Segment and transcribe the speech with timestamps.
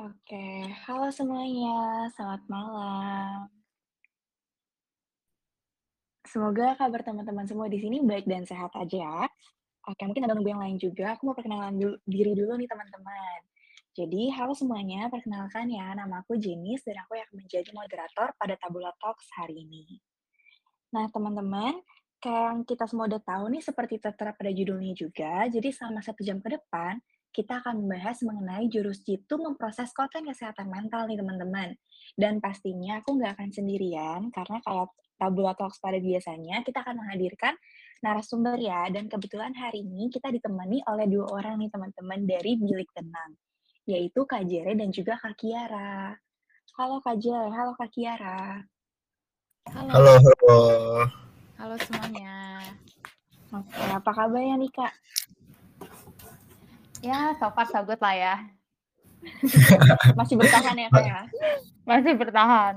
[0.00, 3.52] Oke, halo semuanya, selamat malam.
[6.24, 9.20] Semoga kabar teman-teman semua di sini baik dan sehat aja ya.
[9.92, 13.40] Oke, mungkin ada nunggu yang lain juga, aku mau perkenalan dulu diri dulu nih teman-teman.
[13.92, 18.96] Jadi, halo semuanya, perkenalkan ya, nama aku Jenis dan aku yang menjadi moderator pada Tabula
[19.04, 20.00] Talks hari ini.
[20.96, 21.76] Nah, teman-teman,
[22.24, 26.24] kayak yang kita semua udah tahu nih, seperti tertera pada judulnya juga, jadi selama satu
[26.24, 26.96] jam ke depan,
[27.30, 31.78] kita akan membahas mengenai jurus jitu memproses konten kesehatan mental nih, teman-teman.
[32.18, 37.54] Dan pastinya aku nggak akan sendirian, karena kayak Tabula Talks pada biasanya, kita akan menghadirkan
[38.02, 42.90] narasumber ya, dan kebetulan hari ini kita ditemani oleh dua orang nih, teman-teman, dari Bilik
[42.96, 43.38] Tenang,
[43.86, 46.16] yaitu Kak Jere dan juga Kak Kiara.
[46.80, 48.64] Halo Kak Jere, halo Kak Kiara.
[49.70, 49.90] Halo.
[49.92, 50.58] Halo, halo.
[51.60, 52.64] Halo semuanya.
[53.52, 54.92] Oke, apa kabarnya nih Kak?
[57.00, 58.34] Ya, so far so good lah ya.
[60.20, 61.20] Masih bertahan ya Kak ya?
[61.88, 62.74] Masih bertahan.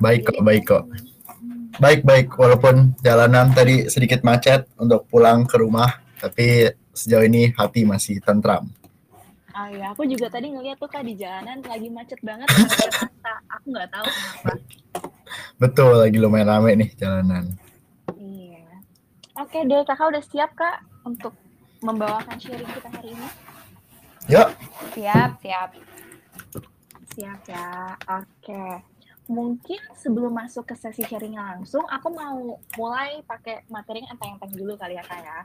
[0.00, 0.84] Baik kok, baik kok.
[1.80, 2.28] Baik, baik.
[2.36, 8.68] Walaupun jalanan tadi sedikit macet untuk pulang ke rumah, tapi sejauh ini hati masih tentram.
[9.56, 12.48] Ah ya, aku juga tadi ngeliat tuh Kak di jalanan lagi macet banget.
[13.56, 14.52] Aku nggak tahu kenapa.
[15.56, 17.56] Betul, lagi lumayan rame nih jalanan.
[18.20, 18.84] Iya.
[19.40, 21.32] Oke deh, Kakak udah siap Kak untuk
[21.80, 23.28] membawakan sharing kita hari ini?
[24.30, 24.48] Yuk,
[24.94, 25.70] Siap, siap.
[27.16, 27.96] Siap ya.
[28.06, 28.84] Oke.
[29.30, 34.74] Mungkin sebelum masuk ke sesi sharingnya langsung, aku mau mulai pakai materi yang enteng-enteng dulu
[34.74, 35.38] kali ya Kak ya.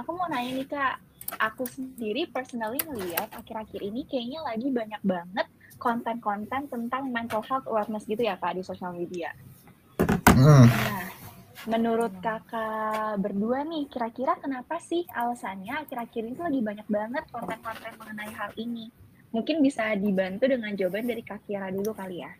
[0.00, 0.96] Aku mau nanya nih Kak,
[1.36, 5.46] aku sendiri personally ngeliat akhir-akhir ini kayaknya lagi banyak banget
[5.76, 9.36] konten-konten tentang mental health awareness gitu ya Kak di sosial media.
[10.32, 11.09] hmm, Nah,
[11.68, 18.32] menurut kakak berdua nih, kira-kira kenapa sih alasannya akhir-akhir ini lagi banyak banget konten-konten mengenai
[18.32, 18.88] hal ini?
[19.30, 22.32] Mungkin bisa dibantu dengan jawaban dari Kak Kiara dulu kali ya.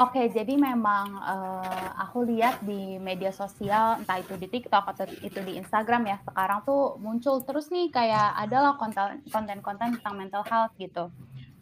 [0.00, 5.40] Oke, jadi memang eh, aku lihat di media sosial, entah itu di TikTok atau itu
[5.44, 10.72] di Instagram ya, sekarang tuh muncul terus nih kayak adalah konten- konten-konten tentang mental health
[10.80, 11.12] gitu.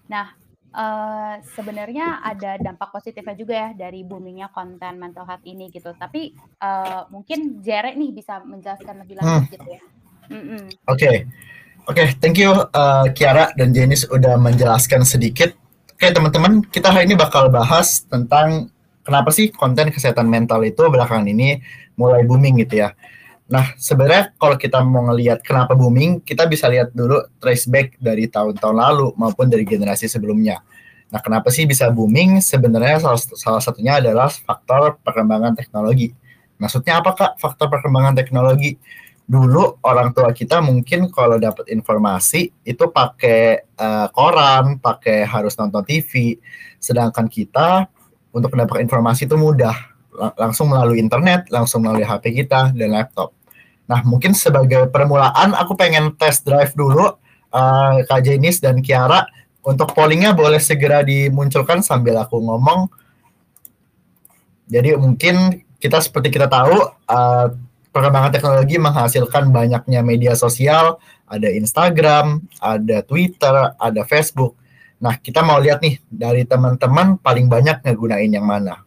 [0.07, 0.39] Nah,
[0.79, 5.91] eh, sebenarnya ada dampak positifnya juga ya dari boomingnya konten mental health ini gitu.
[5.99, 9.83] Tapi eh, mungkin Jere nih bisa menjelaskan lebih lanjut gitu ya.
[10.87, 11.27] Oke.
[11.89, 15.57] Oke, thank you uh, Kiara dan Jenis udah menjelaskan sedikit.
[15.97, 18.69] Oke, teman-teman, kita hari ini bakal bahas tentang
[19.01, 21.65] kenapa sih konten kesehatan mental itu belakangan ini
[21.97, 22.93] mulai booming gitu ya.
[23.49, 28.29] Nah, sebenarnya kalau kita mau ngelihat kenapa booming, kita bisa lihat dulu trace back dari
[28.29, 30.61] tahun-tahun lalu maupun dari generasi sebelumnya.
[31.09, 32.45] Nah, kenapa sih bisa booming?
[32.45, 36.13] Sebenarnya salah, salah satunya adalah faktor perkembangan teknologi.
[36.61, 37.33] Maksudnya apa, Kak?
[37.41, 38.77] Faktor perkembangan teknologi.
[39.25, 45.89] Dulu orang tua kita mungkin kalau dapat informasi itu pakai eh, koran, pakai harus nonton
[45.89, 46.37] TV.
[46.77, 47.89] Sedangkan kita
[48.29, 49.77] untuk mendapatkan informasi itu mudah,
[50.13, 53.38] Lang- langsung melalui internet, langsung melalui HP kita dan laptop.
[53.89, 57.09] Nah, mungkin sebagai permulaan aku pengen test drive dulu
[57.51, 59.25] eh, Kak Jenis dan Kiara
[59.65, 62.93] untuk pollingnya boleh segera dimunculkan sambil aku ngomong.
[64.69, 66.77] Jadi mungkin kita seperti kita tahu
[67.09, 67.47] eh,
[67.89, 74.55] perkembangan teknologi menghasilkan banyaknya media sosial, ada Instagram, ada Twitter, ada Facebook.
[75.01, 78.83] Nah, kita mau lihat nih dari teman-teman paling banyak ngegunain yang mana.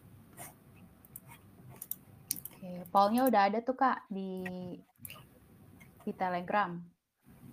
[2.52, 4.44] Oke, pollnya udah ada tuh Kak di
[6.02, 6.70] di Telegram.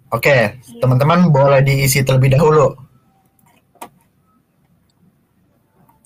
[0.10, 2.74] Oke, teman-teman boleh diisi terlebih dahulu.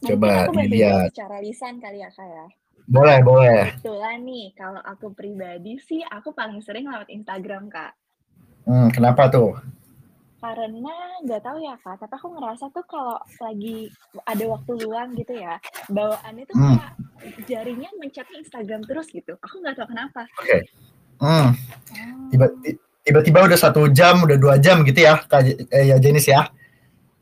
[0.03, 1.07] Coba Mungkin aku dilihat.
[1.15, 2.45] secara lisan kali ya Kak ya.
[2.83, 3.71] Boleh, boleh.
[3.79, 7.95] Kebetulan nih, kalau aku pribadi sih, aku paling sering lewat Instagram Kak.
[8.67, 9.55] Hmm, kenapa tuh?
[10.43, 10.91] Karena
[11.23, 13.87] nggak tahu ya Kak, tapi aku ngerasa tuh kalau lagi
[14.27, 15.55] ada waktu luang gitu ya,
[15.87, 16.75] bawaannya tuh Hmm.
[16.75, 16.91] kayak
[17.47, 19.39] jarinya mencetnya Instagram terus gitu.
[19.39, 20.27] Aku nggak tahu kenapa.
[20.43, 20.67] Oke.
[21.19, 21.53] Hmm,
[22.29, 25.97] tiba- ti- tiba-tiba udah satu jam, udah dua jam gitu ya, Kak Je- eh, ya
[25.99, 26.47] Jenis ya.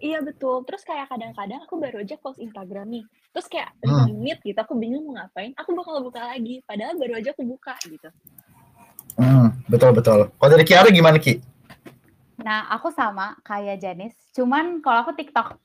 [0.02, 0.66] Iya betul.
[0.66, 3.06] Terus kayak kadang-kadang aku baru aja post Instagram nih.
[3.34, 4.10] Terus kayak Hmm.
[4.10, 5.54] 5 menit gitu, aku bingung mau ngapain.
[5.54, 6.66] Aku bakal buka lagi.
[6.66, 8.10] Padahal baru aja aku buka gitu.
[9.22, 10.34] Hmm, betul betul.
[10.34, 11.38] Kalau dari Kiara gimana Ki?
[12.42, 15.62] Nah, aku sama kayak Janis, cuman kalau aku TikTok.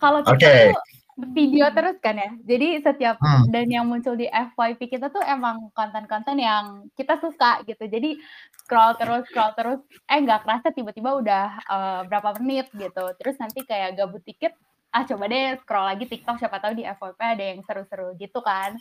[0.00, 0.40] Kalau Oke.
[0.40, 0.80] TikTok tuh
[1.16, 2.30] video terus kan ya.
[2.44, 3.48] Jadi setiap Hmm.
[3.48, 7.88] dan yang muncul di FYP kita tuh emang konten-konten yang kita suka gitu.
[7.88, 8.20] Jadi
[8.60, 13.04] scroll terus, scroll terus, eh nggak kerasa tiba-tiba udah eh, berapa menit gitu.
[13.16, 14.52] Terus nanti kayak gabut dikit,
[14.92, 18.76] ah coba deh scroll lagi TikTok siapa tahu di FYP ada yang seru-seru gitu kan.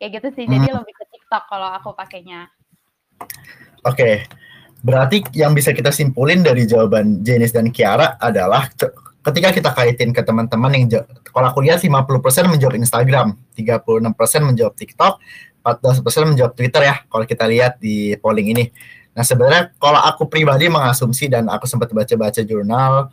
[0.00, 0.44] Kayak gitu sih.
[0.48, 0.80] Jadi Hmm.
[0.80, 2.48] lebih ke TikTok kalau aku pakainya.
[3.84, 4.24] Oke.
[4.84, 8.68] Berarti yang bisa kita simpulin dari jawaban Jenis dan Kiara adalah
[9.24, 10.86] ketika kita kaitin ke teman-teman yang
[11.32, 14.04] kalau aku lihat 50% menjawab Instagram, 36%
[14.44, 15.18] menjawab TikTok,
[15.64, 18.68] 14% menjawab Twitter ya kalau kita lihat di polling ini.
[19.16, 23.08] Nah, sebenarnya kalau aku pribadi mengasumsi dan aku sempat baca-baca jurnal,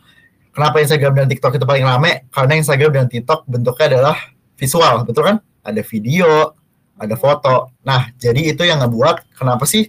[0.52, 2.28] kenapa Instagram dan TikTok itu paling rame?
[2.28, 4.16] Karena Instagram dan TikTok bentuknya adalah
[4.58, 5.36] visual, betul kan?
[5.64, 6.52] Ada video,
[6.98, 7.72] ada foto.
[7.86, 9.88] Nah, jadi itu yang ngebuat kenapa sih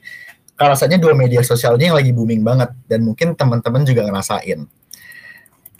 [0.53, 4.63] rasanya dua media sosial ini yang lagi booming banget dan mungkin teman-teman juga ngerasain.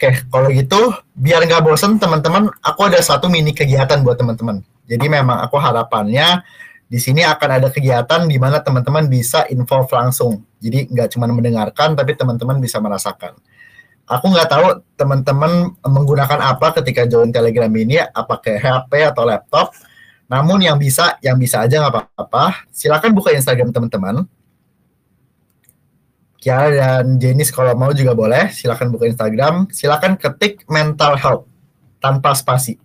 [0.04, 4.60] Oke, kalau gitu biar nggak bosen teman-teman, aku ada satu mini kegiatan buat teman-teman.
[4.84, 6.44] Jadi memang aku harapannya
[6.92, 10.44] di sini akan ada kegiatan di mana teman-teman bisa involve langsung.
[10.60, 13.40] Jadi nggak cuma mendengarkan, tapi teman-teman bisa merasakan.
[14.04, 19.72] Aku nggak tahu teman-teman menggunakan apa ketika join Telegram ini, apa ke HP atau laptop.
[20.28, 22.68] Namun yang bisa, yang bisa aja nggak apa-apa.
[22.76, 24.28] Silakan buka Instagram teman-teman
[26.44, 28.52] Kiara dan Jenis kalau mau juga boleh.
[28.52, 29.72] Silakan buka Instagram.
[29.72, 31.48] Silakan ketik mental health
[32.04, 32.76] tanpa spasi.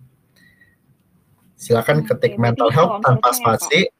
[1.59, 3.91] Silakan ketik Oke, mental health tanpa spasi.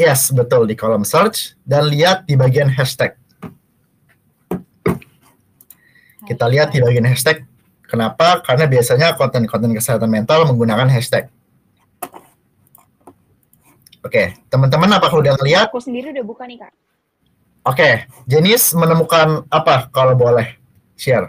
[0.00, 3.20] Ya, yes, betul di kolom search dan lihat di bagian hashtag.
[6.24, 7.44] Kita lihat di bagian hashtag.
[7.84, 8.40] Kenapa?
[8.40, 11.28] Karena biasanya konten-konten kesehatan mental menggunakan hashtag.
[14.00, 15.68] Oke, teman-teman apakah udah ngeliat?
[15.68, 16.72] Aku sendiri udah buka nih, Kak.
[17.60, 17.94] Oke, okay.
[18.24, 20.56] Jenis menemukan apa kalau boleh
[20.96, 21.28] share?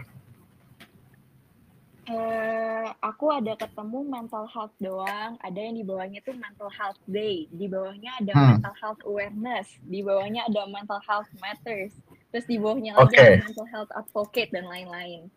[2.08, 7.52] Uh, aku ada ketemu mental health doang, ada yang di bawahnya tuh mental health day,
[7.52, 8.48] di bawahnya ada hmm.
[8.56, 11.92] mental health awareness, di bawahnya ada mental health matters,
[12.32, 13.36] terus di bawahnya lagi okay.
[13.36, 15.28] ada mental health advocate dan lain-lain.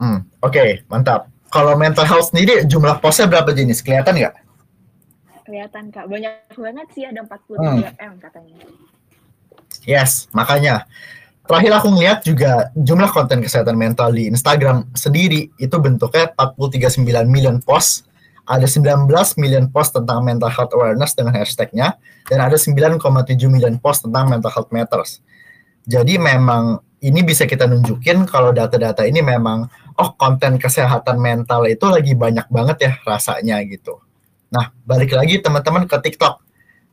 [0.00, 1.28] Hmm, Oke, okay, mantap.
[1.52, 3.84] Kalau mental health sendiri jumlah postnya berapa jenis?
[3.84, 4.34] Kelihatan nggak?
[5.44, 7.84] Kelihatan kak, banyak banget sih ada 43 hmm.
[8.00, 8.56] m katanya.
[9.82, 10.86] Yes, makanya
[11.42, 17.58] terakhir aku ngeliat juga jumlah konten kesehatan mental di Instagram sendiri itu bentuknya 439 million
[17.58, 18.06] post,
[18.46, 19.10] ada 19
[19.42, 21.98] million post tentang mental health awareness dengan hashtagnya,
[22.30, 23.02] dan ada 9,7
[23.50, 25.18] million post tentang mental health matters.
[25.82, 29.66] Jadi memang ini bisa kita nunjukin kalau data-data ini memang
[29.98, 33.98] oh konten kesehatan mental itu lagi banyak banget ya rasanya gitu.
[34.54, 36.38] Nah balik lagi teman-teman ke TikTok.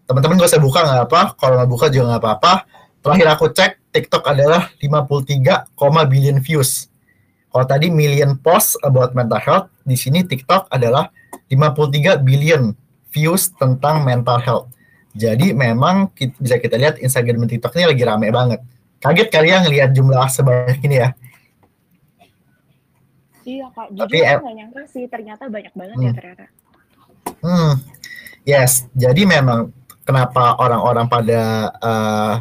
[0.09, 2.53] Teman-teman gak usah buka nggak apa, kalau nggak buka juga nggak apa-apa
[2.99, 5.71] Terakhir aku cek, TikTok adalah 53,
[6.11, 6.91] billion views.
[7.49, 11.09] Kalau tadi million post about mental health, di sini TikTok adalah
[11.49, 12.77] 53 billion
[13.09, 14.67] views tentang mental health.
[15.17, 18.61] Jadi memang kita, bisa kita lihat Instagram dan TikTok ini lagi rame banget.
[19.01, 21.09] Kaget kali ya ngelihat jumlah sebanyak ini ya.
[23.49, 26.05] Iya kak, jujur Tapi, aku nggak nyangka sih ternyata banyak banget ya hmm.
[26.05, 26.45] ya ternyata.
[27.41, 27.73] Hmm,
[28.45, 28.85] yes.
[28.93, 29.73] Jadi memang
[30.05, 31.41] kenapa orang-orang pada
[31.81, 32.33] uh,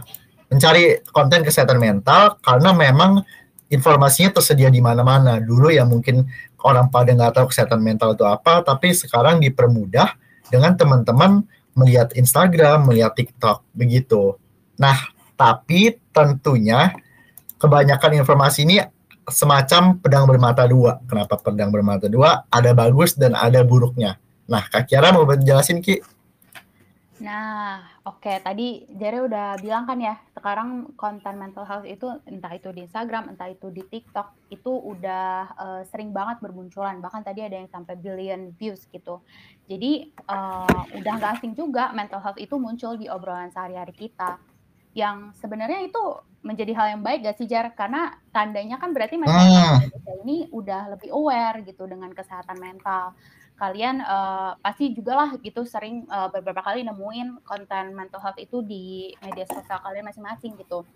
[0.49, 3.23] mencari konten kesehatan mental karena memang
[3.69, 5.41] informasinya tersedia di mana-mana.
[5.41, 6.25] Dulu ya mungkin
[6.65, 10.17] orang pada nggak tahu kesehatan mental itu apa, tapi sekarang dipermudah
[10.49, 11.45] dengan teman-teman
[11.77, 14.35] melihat Instagram, melihat TikTok, begitu.
[14.81, 14.99] Nah,
[15.39, 16.91] tapi tentunya
[17.63, 18.83] kebanyakan informasi ini
[19.29, 20.99] semacam pedang bermata dua.
[21.07, 22.49] Kenapa pedang bermata dua?
[22.51, 24.19] Ada bagus dan ada buruknya.
[24.49, 26.01] Nah, Kak Kiara mau jelasin Ki?
[27.19, 28.31] Nah, oke.
[28.43, 33.35] Tadi Jere udah bilang kan ya, sekarang konten mental health itu entah itu di Instagram,
[33.35, 37.03] entah itu di TikTok, itu udah uh, sering banget bermunculan.
[37.03, 39.19] Bahkan tadi ada yang sampai billion views gitu.
[39.67, 44.39] Jadi uh, udah nggak asing juga mental health itu muncul di obrolan sehari-hari kita.
[44.95, 46.03] Yang sebenarnya itu
[46.43, 47.71] menjadi hal yang baik gak sih Jar?
[47.75, 50.23] Karena tandanya kan berarti masyarakat hmm.
[50.27, 53.15] ini udah lebih aware gitu dengan kesehatan mental
[53.59, 58.63] kalian uh, pasti juga lah gitu sering uh, beberapa kali nemuin konten mental health itu
[58.63, 60.87] di media sosial kalian masing-masing gitu.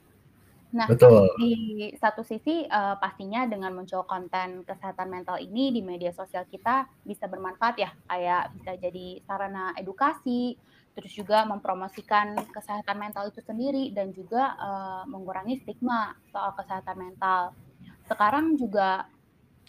[0.73, 1.28] Nah, Betul.
[1.37, 1.52] di
[2.00, 7.28] satu sisi uh, pastinya dengan muncul konten kesehatan mental ini di media sosial kita bisa
[7.28, 10.57] bermanfaat ya, kayak bisa jadi sarana edukasi,
[10.97, 17.52] terus juga mempromosikan kesehatan mental itu sendiri dan juga uh, mengurangi stigma soal kesehatan mental.
[18.09, 19.12] Sekarang juga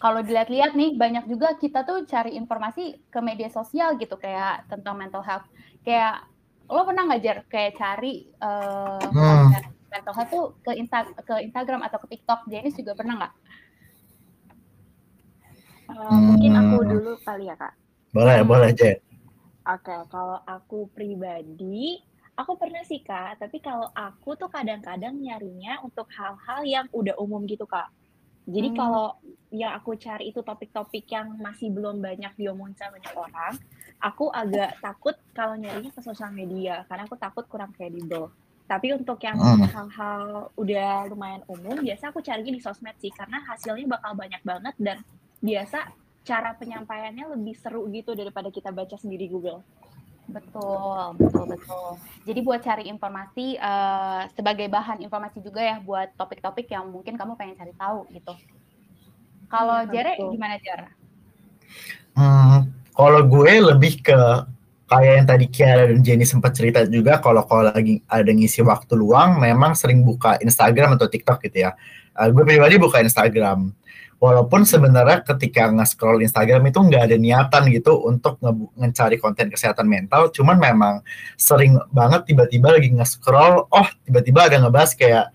[0.02, 4.98] kalau dilihat-lihat nih banyak juga kita tuh cari informasi ke media sosial gitu kayak tentang
[4.98, 5.46] mental health.
[5.86, 6.26] Kayak
[6.66, 9.46] lo pernah ngajar kayak cari uh, hmm.
[9.92, 12.50] mental health tuh ke Insta ke Instagram atau ke TikTok.
[12.50, 13.34] Jenis juga pernah nggak?
[15.94, 16.22] Uh, hmm.
[16.34, 17.74] Mungkin aku dulu kali ya kak.
[18.10, 18.50] Boleh hmm.
[18.50, 18.98] boleh Jen.
[19.64, 21.96] Oke, okay, kalau aku pribadi,
[22.36, 23.40] aku pernah sih kak.
[23.40, 27.88] Tapi kalau aku tuh kadang-kadang nyarinya untuk hal-hal yang udah umum gitu kak
[28.44, 28.76] jadi hmm.
[28.76, 29.16] kalau
[29.54, 33.54] yang aku cari itu topik-topik yang masih belum banyak diomongin sama banyak orang,
[34.02, 38.28] aku agak takut kalau nyarinya ke sosial media karena aku takut kurang kredibel.
[38.64, 39.68] Tapi untuk yang Hmm.
[39.68, 44.74] hal-hal udah lumayan umum, biasa aku carinya di sosmed sih, karena hasilnya bakal banyak banget
[44.80, 44.96] dan
[45.44, 45.92] biasa
[46.24, 49.60] cara penyampaiannya lebih seru gitu daripada kita baca sendiri Google.
[50.24, 51.88] Betul, betul, betul.
[52.24, 57.36] Jadi buat cari informasi eh, sebagai bahan informasi juga ya buat topik-topik yang mungkin kamu
[57.36, 58.32] pengen cari tahu gitu.
[59.52, 60.30] Kalau Iya, Jere betul.
[60.34, 60.80] gimana Jer?
[62.16, 64.18] Hmm, kalau gue lebih ke
[64.84, 68.94] kayak yang tadi Kiara dan Jenny sempat cerita juga kalau kalau lagi ada ngisi waktu
[68.94, 71.76] luang memang sering buka Instagram atau TikTok gitu ya.
[72.16, 73.74] Eh, gue pribadi buka Instagram.
[74.24, 79.84] Walaupun sebenarnya ketika nge-scroll Instagram itu nggak ada niatan gitu untuk nge- ngecari konten kesehatan
[79.84, 80.94] mental, cuman memang
[81.36, 85.28] sering banget tiba-tiba lagi nge-scroll, oh tiba-tiba ada ngebahas kayak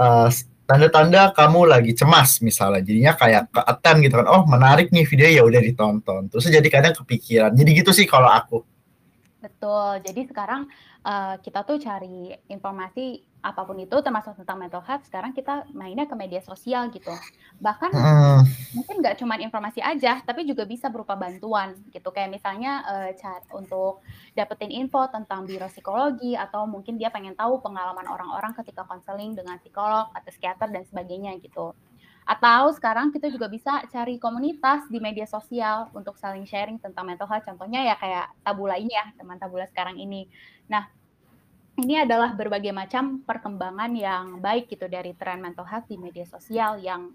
[0.00, 0.28] eh,
[0.64, 2.80] tanda-tanda kamu lagi cemas misalnya.
[2.80, 6.32] Jadinya kayak ke attend gitu kan oh menarik nih video ya udah ditonton.
[6.32, 7.52] Terus jadi kadang kepikiran.
[7.52, 8.64] Jadi gitu sih kalau aku.
[9.44, 10.00] Betul.
[10.00, 10.64] Jadi sekarang
[11.04, 15.04] eh, kita tuh cari informasi apa pun itu termasuk tentang mental health.
[15.08, 17.20] Sekarang kita mainnya ke media sosial gitu.
[17.60, 22.08] Bahkan Hmm, mungkin nggak cuma informasi aja, tapi juga bisa berupa bantuan gitu.
[22.14, 24.02] Kayak misalnya eh, ca- untuk
[24.38, 29.58] dapetin info tentang biro psikologi atau mungkin dia pengen tahu pengalaman orang-orang ketika konseling dengan
[29.58, 31.74] psikolog atau psikiater dan sebagainya gitu.
[32.28, 37.26] Atau sekarang kita juga bisa cari komunitas di media sosial untuk saling sharing tentang mental
[37.26, 37.42] health.
[37.48, 40.30] Contohnya ya kayak Tabula ini ya, teman Tabula sekarang ini.
[40.70, 40.86] Nah,
[41.78, 46.82] ini adalah berbagai macam perkembangan yang baik gitu dari tren mental health di media sosial
[46.82, 47.14] yang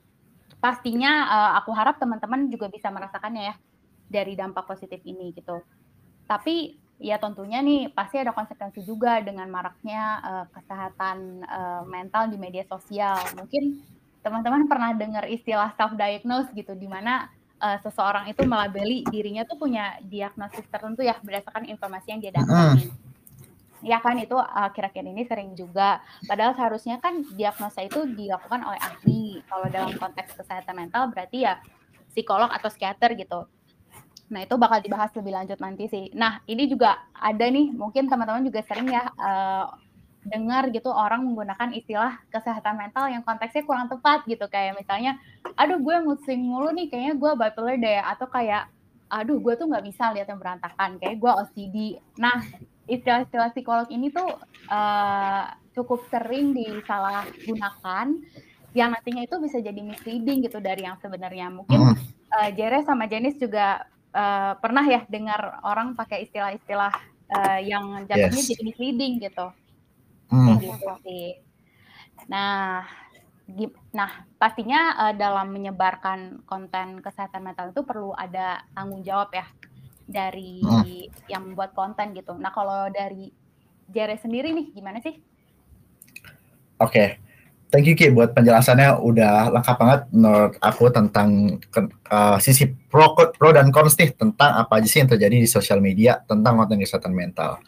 [0.63, 3.55] pastinya eh, aku harap teman-teman juga bisa merasakannya ya
[4.09, 5.61] dari dampak positif ini gitu.
[6.25, 12.37] Tapi ya tentunya nih pasti ada konsekuensi juga dengan maraknya eh, kesehatan eh, mental di
[12.39, 13.19] media sosial.
[13.35, 13.83] Mungkin
[14.25, 17.29] teman-teman pernah dengar istilah self diagnose gitu di mana
[17.61, 23.04] eh, seseorang itu melabeli dirinya tuh punya diagnosis tertentu ya berdasarkan informasi yang dia dapatkan.
[23.85, 26.01] Ya kan itu akhir-akhir ini sering juga.
[26.25, 29.45] Padahal seharusnya kan diagnosa itu dilakukan oleh ahli.
[29.45, 31.61] Kalau dalam konteks kesehatan mental berarti ya
[32.09, 33.45] psikolog atau psikiater gitu.
[34.33, 36.09] Nah itu bakal dibahas lebih lanjut nanti sih.
[36.17, 39.65] Nah ini juga ada nih mungkin teman-teman juga sering ya eh,
[40.25, 45.21] dengar gitu orang menggunakan istilah kesehatan mental yang konteksnya kurang tepat gitu kayak misalnya,
[45.53, 48.65] aduh gue musing mulu nih kayaknya gue bipolar deh atau kayak
[49.05, 51.77] aduh gue tuh nggak bisa lihat yang berantakan kayak gue OCD.
[52.17, 52.41] Nah
[52.85, 54.29] istilah-istilah psikolog ini tuh
[54.69, 55.43] eh,
[55.75, 58.07] cukup sering disalahgunakan
[58.75, 61.47] yang nantinya itu bisa jadi misleading gitu dari yang sebenarnya.
[61.51, 61.95] Mungkin hmm,
[62.41, 66.93] eh, Jere sama Jenis juga eh, pernah ya dengar orang pakai istilah-istilah
[67.31, 68.49] eh, yang jatuhnya Yes.
[68.53, 69.47] jadi misleading gitu.
[71.05, 71.39] Sih.
[72.31, 72.85] Nah,
[73.93, 74.11] nah
[74.41, 79.45] pastinya eh, dalam menyebarkan konten kesehatan mental itu perlu ada tanggung jawab ya
[80.05, 80.85] dari Hmm.
[81.25, 82.37] yang membuat konten gitu.
[82.37, 83.33] Nah, kalau dari
[83.89, 85.13] Jere sendiri nih gimana sih?
[86.81, 87.21] Oke,
[87.69, 91.59] thank you Ki buat penjelasannya udah lengkap banget menurut aku tentang
[92.09, 95.79] uh, sisi pro, pro dan cons nih tentang apa aja sih yang terjadi di sosial
[95.79, 97.61] media tentang konten kesehatan mental.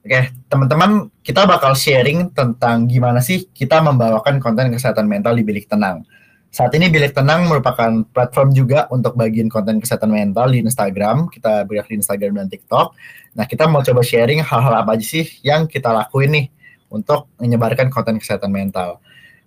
[0.00, 5.68] Oke, teman-teman, kita bakal sharing tentang gimana sih kita membawakan konten kesehatan mental di Bilik
[5.68, 6.08] Tenang.
[6.50, 11.30] Saat ini Bilik Tenang merupakan platform juga untuk bagian konten kesehatan mental di Instagram.
[11.30, 12.90] Kita bergerak di Instagram dan TikTok.
[13.38, 16.46] Nah, kita mau coba sharing hal-hal apa aja sih yang kita lakuin nih
[16.90, 18.98] untuk menyebarkan konten kesehatan mental.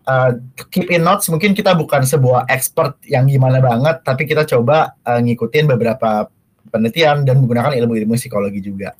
[0.07, 0.39] Uh,
[0.71, 5.19] keep in notes, mungkin kita bukan sebuah expert yang gimana banget, tapi kita coba uh,
[5.19, 6.31] ngikutin beberapa
[6.71, 8.95] penelitian dan menggunakan ilmu-ilmu psikologi juga.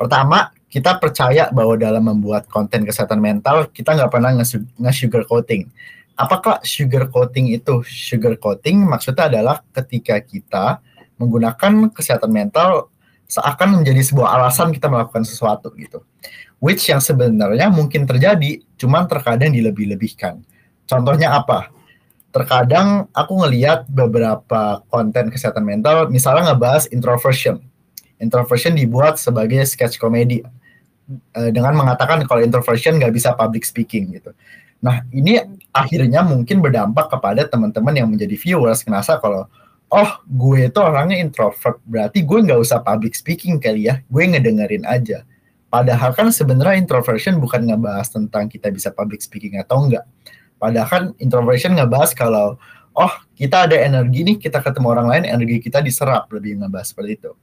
[0.00, 4.32] Pertama, kita percaya bahwa dalam membuat konten kesehatan mental, kita nggak pernah
[4.80, 5.68] nge-sugar coating.
[6.14, 7.82] Apakah sugar coating itu?
[7.86, 10.78] Sugar coating maksudnya adalah ketika kita
[11.18, 12.90] menggunakan kesehatan mental
[13.26, 16.04] seakan menjadi sebuah alasan kita melakukan sesuatu gitu
[16.64, 20.40] which yang sebenarnya mungkin terjadi, cuman terkadang dilebih-lebihkan.
[20.88, 21.68] Contohnya apa?
[22.32, 27.60] Terkadang aku ngeliat beberapa konten kesehatan mental, misalnya ngebahas introversion.
[28.16, 30.40] Introversion dibuat sebagai sketch komedi
[31.36, 34.32] eh, dengan mengatakan kalau introversion nggak bisa public speaking gitu.
[34.84, 35.40] Nah ini
[35.72, 39.48] akhirnya mungkin berdampak kepada teman-teman yang menjadi viewers ngerasa kalau
[39.88, 44.84] oh gue itu orangnya introvert berarti gue nggak usah public speaking kali ya gue ngedengerin
[44.84, 45.24] aja
[45.74, 50.06] Padahal kan sebenarnya introversion bukan ngebahas tentang kita bisa public speaking atau enggak.
[50.62, 52.62] Padahal kan introversion ngebahas kalau
[52.94, 57.18] oh kita ada energi nih kita ketemu orang lain energi kita diserap lebih ngebahas seperti
[57.18, 57.34] itu.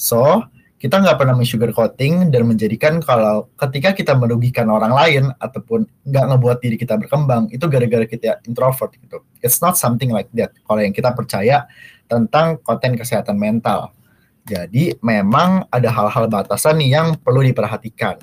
[0.00, 0.48] So
[0.84, 6.24] kita nggak pernah men-sugar coating dan menjadikan kalau ketika kita merugikan orang lain ataupun nggak
[6.28, 9.24] ngebuat diri kita berkembang itu gara-gara kita introvert gitu.
[9.40, 10.52] It's not something like that.
[10.60, 11.64] Kalau yang kita percaya
[12.04, 13.96] tentang konten kesehatan mental.
[14.44, 18.20] Jadi memang ada hal-hal batasan nih yang perlu diperhatikan.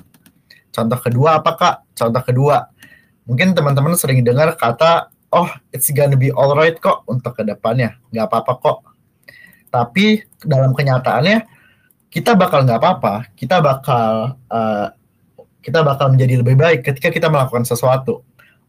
[0.70, 1.98] Contoh kedua apa Kak?
[1.98, 2.62] Contoh kedua,
[3.26, 8.30] mungkin teman-teman sering dengar kata, oh it's gonna be alright kok untuk ke depannya, nggak
[8.30, 8.78] apa-apa kok.
[9.66, 11.58] Tapi dalam kenyataannya
[12.12, 14.92] kita bakal nggak apa-apa, kita bakal uh,
[15.64, 18.20] kita bakal menjadi lebih baik ketika kita melakukan sesuatu.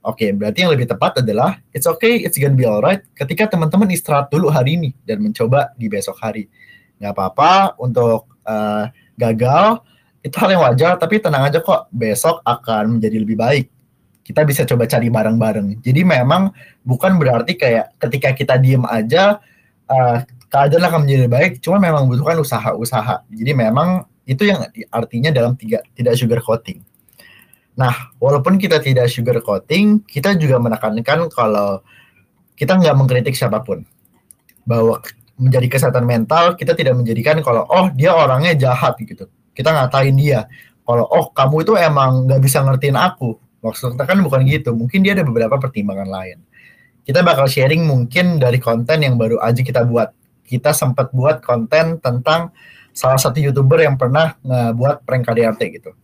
[0.04, 3.92] Oke, okay, berarti yang lebih tepat adalah it's okay, it's gonna be alright ketika teman-teman
[3.92, 6.48] istirahat dulu hari ini dan mencoba di besok hari.
[7.04, 8.88] Nggak apa-apa untuk uh,
[9.20, 9.84] gagal,
[10.24, 13.68] itu hal yang wajar, tapi tenang aja kok, besok akan menjadi lebih baik.
[14.24, 15.84] Kita bisa coba cari bareng-bareng.
[15.84, 16.48] Jadi memang
[16.80, 19.44] bukan berarti kayak ketika kita diem aja,
[19.92, 20.24] uh,
[20.54, 23.26] keadaan akan menjadi baik, cuma memang butuhkan usaha-usaha.
[23.26, 24.62] Jadi memang itu yang
[24.94, 26.86] artinya dalam tiga tidak sugar coating.
[27.74, 31.82] Nah, walaupun kita tidak sugar coating, kita juga menekankan kalau
[32.54, 33.82] kita nggak mengkritik siapa pun.
[34.62, 35.02] Bahwa
[35.42, 39.26] menjadi kesehatan mental, kita tidak menjadikan kalau, oh dia orangnya jahat gitu.
[39.58, 40.46] Kita ngatain dia.
[40.86, 43.42] Kalau, oh kamu itu emang nggak bisa ngertiin aku.
[43.66, 44.78] Maksudnya kan bukan gitu.
[44.78, 46.38] Mungkin dia ada beberapa pertimbangan lain.
[47.02, 50.14] Kita bakal sharing mungkin dari konten yang baru aja kita buat.
[50.54, 52.54] Kita sempat buat konten tentang
[52.94, 55.98] salah satu youtuber yang pernah ngebuat prank KDRT gitu.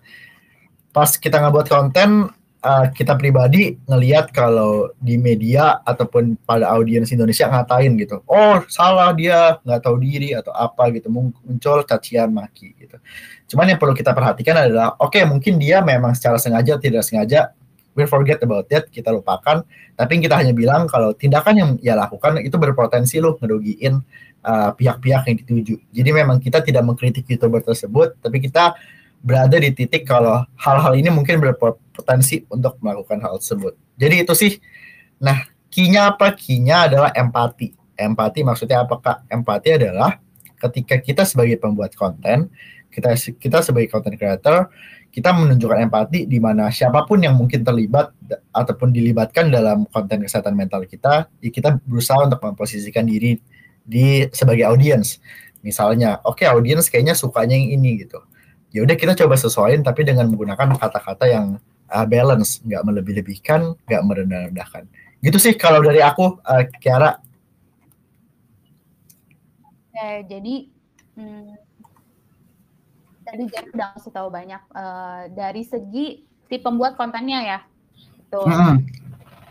[0.89, 2.33] Pas kita ngebuat konten,
[2.65, 9.13] uh, kita pribadi ngelihat kalau di media ataupun pada audiens Indonesia ngatain gitu, oh salah
[9.13, 12.97] dia nggak tahu diri atau apa gitu muncul cacian maki gitu.
[13.53, 17.53] Cuman yang perlu kita perhatikan adalah, oke okay, mungkin dia memang secara sengaja tidak sengaja
[17.99, 19.65] we forget about that, kita lupakan.
[19.99, 23.99] Tapi kita hanya bilang kalau tindakan yang ia lakukan itu berpotensi loh ngerugiin
[24.39, 25.75] Uh, pihak-pihak uh, yang dituju.
[25.91, 28.71] Jadi memang kita tidak mengkritik youtuber tersebut, tapi kita
[29.19, 33.75] berada di titik kalau hal-hal ini mungkin berpotensi untuk melakukan hal tersebut.
[33.99, 34.55] Jadi itu sih.
[35.19, 36.31] Nah, kinya apa?
[36.31, 37.75] Kinya adalah empati.
[37.99, 39.27] Empati maksudnya apakah?
[39.27, 40.23] Empati adalah
[40.55, 42.47] ketika kita sebagai pembuat konten,
[42.95, 44.71] kita kita sebagai content creator,
[45.11, 48.15] kita menunjukkan empati di mana siapa pun yang mungkin terlibat
[48.55, 53.58] ataupun dilibatkan dalam konten kesehatan mental kita, ya kita berusaha untuk memposisikan diri
[53.89, 55.17] di sebagai audiens.
[55.65, 58.21] Misalnya, oke okay, audiens kayaknya sukanya yang ini gitu.
[58.69, 61.57] Ya udah kita coba sesuaiin tapi dengan menggunakan kata-kata yang
[61.89, 64.85] uh, balance, nggak melebih-lebihkan, nggak merendah-rendahkan.
[65.25, 67.17] Gitu sih kalau dari aku, uh, Kiara.
[69.97, 70.69] Ya, jadi
[71.17, 71.59] hmm,
[73.25, 77.59] tadi Jen udah kasih tahu banyak uh, dari segi si pembuat kontennya ya.
[78.29, 78.45] Tuh.
[78.45, 79.08] Hmm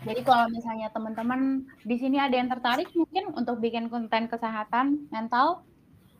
[0.09, 5.61] jadi kalau misalnya teman-teman di sini ada yang tertarik mungkin untuk bikin konten kesehatan mental,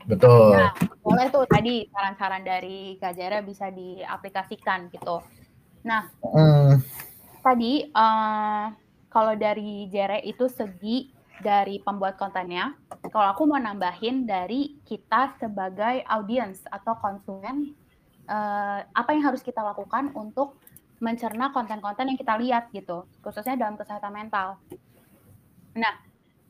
[0.06, 0.54] betul.
[0.54, 5.26] Nah, boleh tuh tadi saran-saran dari Kak Jara bisa diaplikasikan gitu.
[5.82, 6.86] Nah, mm.
[7.42, 8.70] tadi uh,
[9.10, 11.10] kalau dari Jere itu segi
[11.42, 12.78] dari pembuat kontennya,
[13.10, 17.74] kalau aku mau nambahin dari kita sebagai audiens atau konsumen,
[18.30, 20.62] uh, apa yang harus kita lakukan untuk
[21.00, 24.60] mencerna konten-konten yang kita lihat gitu, khususnya dalam kesehatan mental.
[25.76, 25.96] Nah,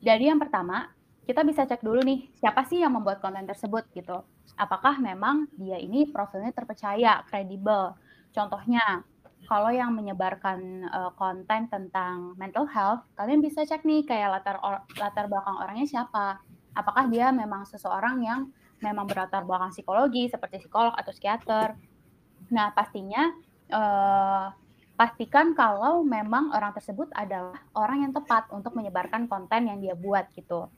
[0.02, 0.90] dari yang pertama,
[1.24, 4.26] kita bisa cek dulu nih, siapa sih yang membuat konten tersebut gitu.
[4.58, 7.94] Apakah memang dia ini profilnya terpercaya, kredibel.
[8.34, 9.06] Contohnya,
[9.46, 14.82] kalau yang menyebarkan uh, konten tentang mental health, kalian bisa cek nih kayak latar or,
[14.98, 16.42] latar belakang orangnya siapa.
[16.74, 18.40] Apakah dia memang seseorang yang
[18.80, 21.76] memang berlatar belakang psikologi seperti psikolog atau psikiater.
[22.50, 23.30] Nah, pastinya
[23.70, 24.52] uh,
[25.00, 30.28] pastikan kalau memang orang tersebut adalah orang yang tepat untuk menyebarkan konten yang dia buat
[30.36, 30.68] gitu.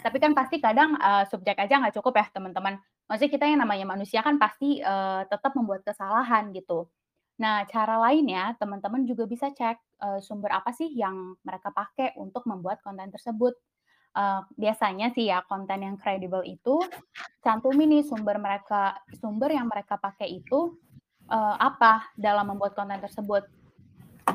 [0.00, 2.80] Tapi kan pasti kadang uh, subjek aja nggak cukup ya teman-teman.
[3.04, 6.88] Maksudnya kita yang namanya manusia kan pasti uh, tetap membuat kesalahan gitu.
[7.36, 12.48] Nah cara lainnya teman-teman juga bisa cek uh, sumber apa sih yang mereka pakai untuk
[12.48, 13.52] membuat konten tersebut.
[14.16, 16.80] Uh, biasanya sih ya konten yang kredibel itu
[17.44, 20.80] cantumin nih sumber mereka sumber yang mereka pakai itu
[21.28, 23.46] uh, apa dalam membuat konten tersebut.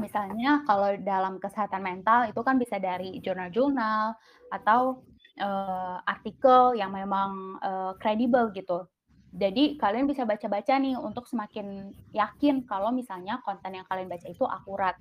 [0.02, 4.18] Misalnya kalau dalam kesehatan mental itu kan bisa dari jurnal-jurnal
[4.50, 5.06] atau
[5.38, 7.62] uh, artikel yang memang
[8.02, 8.90] kredibel uh, gitu.
[9.34, 14.46] Jadi kalian bisa baca-baca nih untuk semakin yakin kalau misalnya konten yang kalian baca itu
[14.46, 14.94] akurat.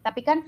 [0.00, 0.40] Tapi kan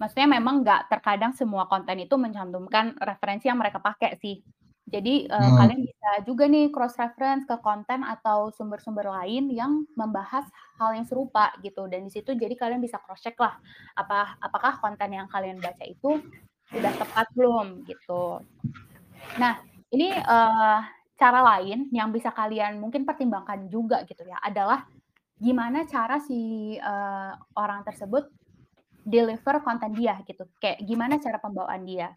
[0.00, 4.40] maksudnya memang nggak terkadang semua konten itu mencantumkan referensi yang mereka pakai sih.
[4.84, 5.56] Jadi, uh, hmm.
[5.56, 10.44] kalian bisa juga nih cross reference ke konten atau sumber-sumber lain yang membahas
[10.76, 13.56] hal yang serupa gitu dan di situ jadi kalian bisa cross check lah,
[13.96, 16.20] apa apakah konten yang kalian baca itu
[16.68, 18.44] sudah tepat belum gitu.
[19.40, 20.80] Nah, ini, uh,
[21.16, 24.84] cara lain yang bisa kalian mungkin pertimbangkan juga gitu ya, adalah
[25.40, 28.28] gimana cara si, uh, orang tersebut
[29.00, 32.12] deliver konten dia gitu, kayak gimana cara pembawaan dia.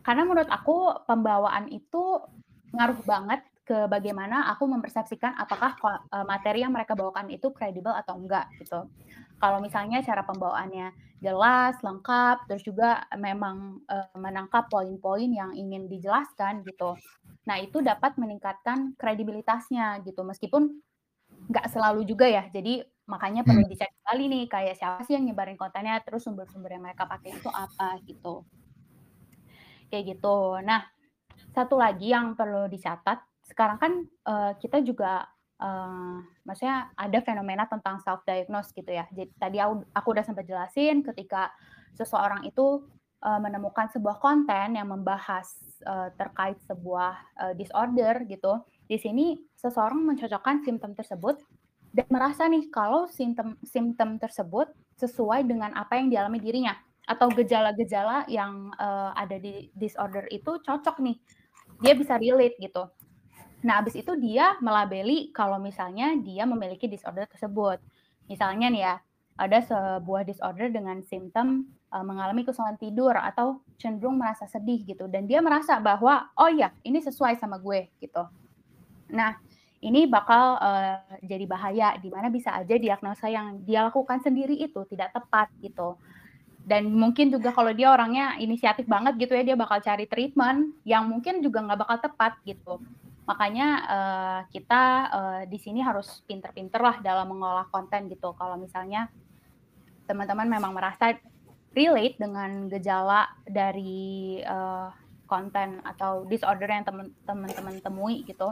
[0.00, 2.24] Karena menurut aku pembawaan itu
[2.72, 5.78] ngaruh banget ke bagaimana aku mempersepsikan apakah
[6.10, 8.90] uh, materi yang mereka bawakan itu kredibel atau enggak gitu.
[9.38, 10.90] Kalau misalnya cara pembawaannya
[11.22, 16.98] jelas, lengkap, terus juga memang uh, menangkap poin-poin yang ingin dijelaskan gitu.
[17.46, 20.82] Nah itu dapat meningkatkan kredibilitasnya gitu, meskipun
[21.48, 22.50] nggak selalu juga ya.
[22.50, 23.70] Jadi makanya perlu hmm.
[23.70, 27.48] dicek kali nih kayak siapa sih yang nyebarin kontennya, terus sumber-sumber yang mereka pakai itu
[27.48, 28.42] apa gitu.
[29.90, 30.56] Kayak gitu.
[30.62, 30.86] Nah
[31.50, 33.18] satu lagi yang perlu dicatat
[33.50, 33.92] sekarang kan
[34.30, 35.26] uh, kita juga
[35.58, 39.04] uh, maksudnya ada fenomena tentang self diagnose gitu ya.
[39.10, 41.50] Jadi tadi aku, aku udah sempat jelasin ketika
[41.98, 42.86] seseorang itu
[43.26, 45.50] uh, menemukan sebuah konten yang membahas
[45.84, 48.62] uh, terkait sebuah uh, disorder gitu.
[48.86, 51.42] Di sini seseorang mencocokkan simptom tersebut
[51.90, 56.78] dan merasa nih kalau simptom simptom tersebut sesuai dengan apa yang dialami dirinya
[57.10, 61.18] atau gejala-gejala yang uh, ada di disorder itu cocok nih.
[61.82, 62.86] Dia bisa relate gitu.
[63.66, 67.82] Nah, abis itu dia melabeli kalau misalnya dia memiliki disorder tersebut.
[68.30, 68.94] Misalnya nih ya,
[69.40, 75.24] ada sebuah disorder dengan simptom uh, mengalami kesulitan tidur atau cenderung merasa sedih gitu dan
[75.24, 78.22] dia merasa bahwa oh ya ini sesuai sama gue gitu.
[79.10, 79.34] Nah,
[79.80, 84.84] ini bakal uh, jadi bahaya di mana bisa aja diagnosa yang dia lakukan sendiri itu
[84.92, 85.96] tidak tepat gitu.
[86.70, 91.10] Dan mungkin juga kalau dia orangnya inisiatif banget gitu ya dia bakal cari treatment yang
[91.10, 92.78] mungkin juga nggak bakal tepat gitu.
[93.26, 98.38] Makanya uh, kita uh, di sini harus pinter-pinter lah dalam mengolah konten gitu.
[98.38, 99.10] Kalau misalnya
[100.06, 101.18] teman-teman memang merasa
[101.74, 104.94] relate dengan gejala dari uh,
[105.26, 106.86] konten atau disorder yang
[107.26, 108.50] teman-teman temui gitu,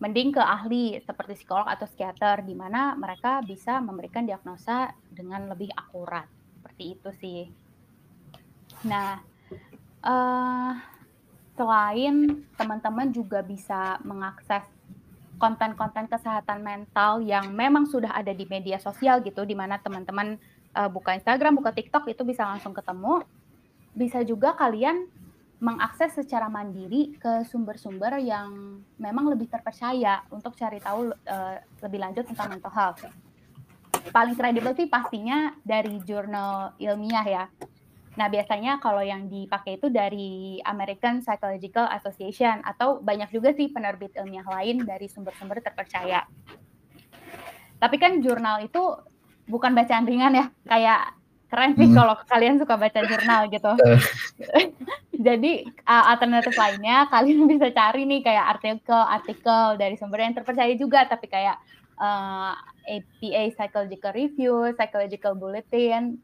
[0.00, 5.68] mending ke ahli seperti psikolog atau psikiater di mana mereka bisa memberikan diagnosa dengan lebih
[5.76, 6.24] akurat.
[6.82, 7.40] Seperti itu sih.
[8.90, 9.22] Nah,
[10.02, 10.74] uh,
[11.54, 14.66] selain teman-teman juga bisa mengakses
[15.38, 20.38] konten-konten kesehatan mental yang memang sudah ada di media sosial gitu, di mana teman-teman
[20.74, 23.22] uh, buka Instagram, buka TikTok itu bisa langsung ketemu.
[23.94, 25.06] Bisa juga kalian
[25.62, 32.26] mengakses secara mandiri ke sumber-sumber yang memang lebih terpercaya untuk cari tahu uh, lebih lanjut
[32.26, 33.06] tentang mental health.
[34.10, 37.44] Paling kredibel sih pastinya dari jurnal ilmiah ya,
[38.12, 44.12] Nah, biasanya kalau yang dipakai itu dari American Psychological Association atau banyak juga sih penerbit
[44.20, 46.28] ilmiah lain dari sumber-sumber terpercaya.
[47.80, 48.82] Tapi kan jurnal itu
[49.48, 51.16] bukan bacaan ringan ya, kayak
[51.48, 51.96] keren sih hmm.
[51.96, 53.72] kalau kalian suka baca jurnal gitu.
[55.26, 61.08] Jadi uh, alternatif lainnya kalian bisa cari nih kayak artikel-artikel dari sumber yang terpercaya juga,
[61.08, 61.56] tapi kayak
[61.96, 62.52] uh,
[62.86, 66.18] APA Psychological Review, Psychological Bulletin,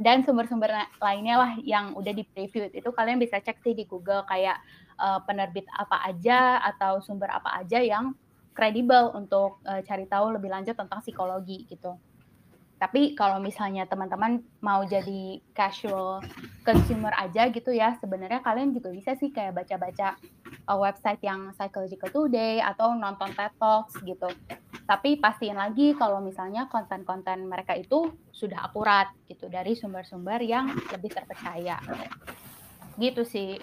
[0.00, 4.24] dan sumber-sumber lainnya lah yang udah di preview itu kalian bisa cek sih di Google
[4.24, 4.56] kayak
[4.96, 8.16] uh, penerbit apa aja atau sumber apa aja yang
[8.56, 12.00] kredibel untuk uh, cari tahu lebih lanjut tentang psikologi gitu.
[12.80, 16.24] Tapi kalau misalnya teman-teman mau jadi casual
[16.64, 20.16] consumer aja gitu ya, sebenarnya kalian juga bisa sih kayak baca-baca
[20.64, 24.32] uh, website yang Psychological Today atau nonton TED Talks gitu.
[24.90, 31.14] Tapi pastiin lagi kalau misalnya konten-konten mereka itu sudah akurat gitu dari sumber-sumber yang lebih
[31.14, 31.78] terpercaya.
[32.98, 33.54] Gitu sih.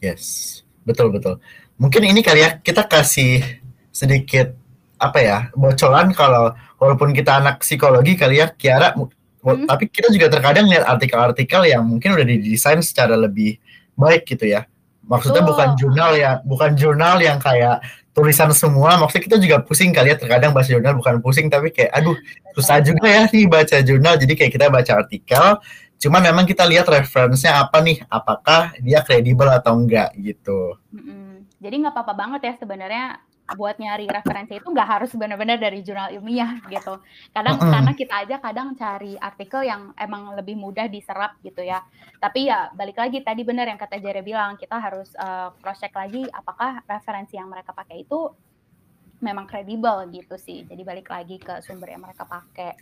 [0.00, 1.36] Yes, betul betul.
[1.76, 3.44] Mungkin ini kali ya kita kasih
[3.92, 4.56] sedikit
[4.96, 9.66] apa ya bocoran kalau walaupun kita anak psikologi kali ya Kiara hmm.
[9.66, 13.58] tapi kita juga terkadang lihat artikel-artikel yang mungkin udah didesain secara lebih
[13.98, 14.62] baik gitu ya
[15.02, 15.50] maksudnya oh.
[15.50, 20.16] bukan jurnal ya bukan jurnal yang kayak tulisan semua maksudnya kita juga pusing kali ya
[20.20, 22.16] terkadang baca jurnal bukan pusing tapi kayak aduh
[22.52, 25.44] susah juga ya nih baca jurnal jadi kayak kita baca artikel
[25.96, 31.30] cuma memang kita lihat referensinya apa nih apakah dia kredibel atau enggak gitu mm -hmm.
[31.56, 33.04] jadi nggak apa-apa banget ya sebenarnya
[33.52, 37.02] buat nyari referensi itu nggak harus benar-benar dari jurnal ilmiah gitu.
[37.34, 37.72] Kadang uh -uh.
[37.74, 41.82] karena kita aja kadang cari artikel yang emang lebih mudah diserap gitu ya.
[42.22, 45.92] Tapi ya balik lagi tadi benar yang kata Jere bilang kita harus uh, cross check
[45.92, 48.30] lagi apakah referensi yang mereka pakai itu
[49.22, 50.64] memang kredibel gitu sih.
[50.66, 52.74] Jadi balik lagi ke sumber yang mereka pakai.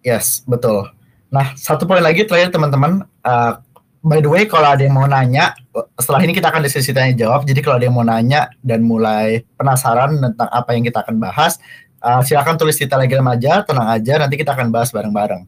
[0.00, 0.88] Yes, betul.
[1.30, 3.62] Nah, satu poin lagi terakhir teman-teman, uh,
[4.00, 5.52] by the way kalau ada yang mau nanya
[6.00, 7.44] setelah ini kita akan diskusi tanya jawab.
[7.44, 11.60] Jadi kalau ada yang mau nanya dan mulai penasaran tentang apa yang kita akan bahas
[12.00, 15.44] uh, silakan tulis di telegram aja tenang aja nanti kita akan bahas bareng-bareng.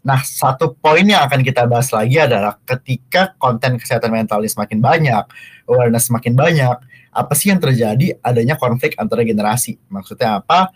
[0.00, 4.78] Nah satu poin yang akan kita bahas lagi adalah ketika konten kesehatan mental ini semakin
[4.80, 5.24] banyak
[5.68, 6.76] awareness semakin banyak
[7.10, 8.16] apa sih yang terjadi?
[8.22, 9.76] Adanya konflik antara generasi.
[9.90, 10.70] Maksudnya apa?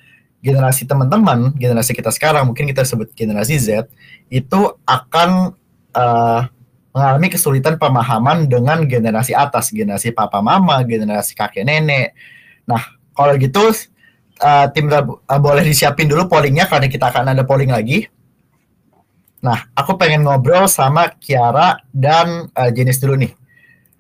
[0.45, 3.89] Generasi teman-teman generasi kita sekarang mungkin kita sebut generasi Z
[4.29, 5.57] itu akan
[5.97, 6.53] uh,
[6.95, 12.15] mengalami kesulitan pemahaman dengan generasi atas, generasi papa mama, generasi kakek nenek.
[12.71, 12.81] Nah,
[13.11, 13.75] kalau gitu
[14.39, 15.03] uh, tim uh,
[15.43, 18.07] boleh disiapin dulu pollingnya karena kita akan ada polling lagi.
[19.43, 23.35] Nah, aku pengen ngobrol sama Kiara dan uh, Jenis dulu nih.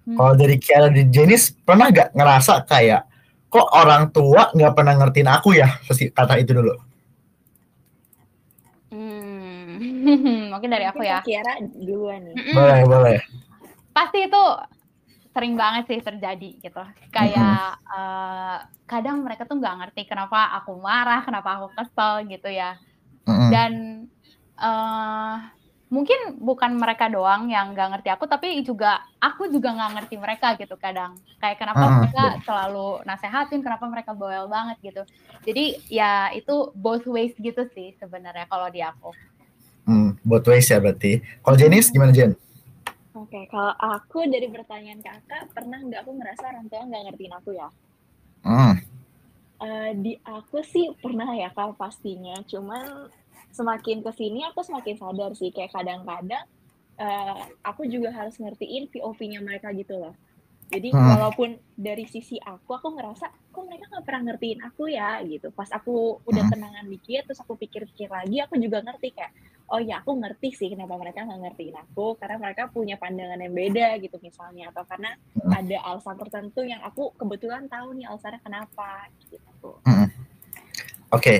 [0.07, 0.16] Hmm.
[0.16, 3.11] Kalau dari Kiara dan Jenis, pernah gak ngerasa kayak
[3.50, 5.68] kok orang tua nggak pernah ngertiin aku ya?
[5.90, 6.93] Kata itu dulu.
[10.53, 11.21] Mungkin dari aku ya.
[11.25, 12.37] Kiara duluan nih.
[12.53, 13.17] Boleh, boleh.
[13.95, 14.43] Pasti itu
[15.35, 16.83] sering banget sih terjadi gitu.
[17.11, 17.90] Kayak mm-hmm.
[17.90, 22.79] uh, kadang mereka tuh nggak ngerti kenapa aku marah, kenapa aku kesel gitu ya.
[23.27, 23.51] Mm-hmm.
[23.51, 23.73] Dan
[24.62, 25.43] uh,
[25.90, 30.55] mungkin bukan mereka doang yang nggak ngerti aku, tapi juga aku juga nggak ngerti mereka
[30.55, 31.19] gitu kadang.
[31.43, 31.99] Kayak kenapa mm-hmm.
[31.99, 35.03] mereka selalu nasehatin, kenapa mereka bawel banget gitu.
[35.43, 39.11] Jadi ya itu both ways gitu sih sebenarnya kalau di aku.
[39.85, 41.20] Hmm, both ways ya berarti.
[41.44, 42.33] Kalau Jenis gimana Jen?
[43.14, 47.35] Oke, okay, kalau aku dari pertanyaan kakak, pernah nggak aku ngerasa orang tua nggak ngertiin
[47.37, 47.68] aku ya?
[48.44, 48.75] Hmm.
[49.62, 53.09] Uh, di aku sih pernah ya kak pastinya, cuman
[53.55, 56.42] semakin ke sini aku semakin sadar sih kayak kadang-kadang
[56.99, 60.14] uh, aku juga harus ngertiin POV-nya mereka gitu loh.
[60.73, 61.07] Jadi hmm.
[61.14, 65.53] walaupun dari sisi aku, aku ngerasa kok mereka nggak pernah ngertiin aku ya gitu.
[65.53, 66.53] Pas aku udah hmm.
[66.53, 69.33] tenangan dikit, terus aku pikir-pikir lagi, aku juga ngerti kayak,
[69.72, 73.55] oh ya aku ngerti sih kenapa mereka nggak ngertiin aku, karena mereka punya pandangan yang
[73.55, 75.50] beda gitu misalnya, atau karena hmm.
[75.50, 79.81] ada alasan tertentu yang aku kebetulan tahu nih alasannya kenapa gitu.
[79.88, 80.09] Hmm.
[80.09, 80.11] Oke,
[81.11, 81.38] okay.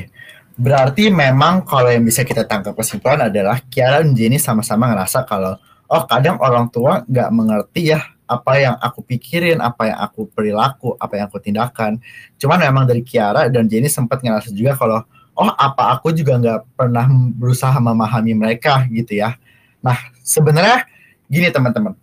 [0.57, 5.59] berarti memang kalau yang bisa kita tangkap kesimpulan adalah Kiara dan Jenny sama-sama ngerasa kalau
[5.91, 10.97] oh kadang orang tua nggak mengerti ya apa yang aku pikirin, apa yang aku perilaku,
[10.97, 12.01] apa yang aku tindakan.
[12.41, 16.79] Cuman memang dari Kiara dan Jenny sempat ngerasa juga kalau oh apa aku juga nggak
[16.79, 19.35] pernah berusaha memahami mereka gitu ya.
[19.83, 20.87] Nah sebenarnya
[21.27, 21.95] gini teman-teman,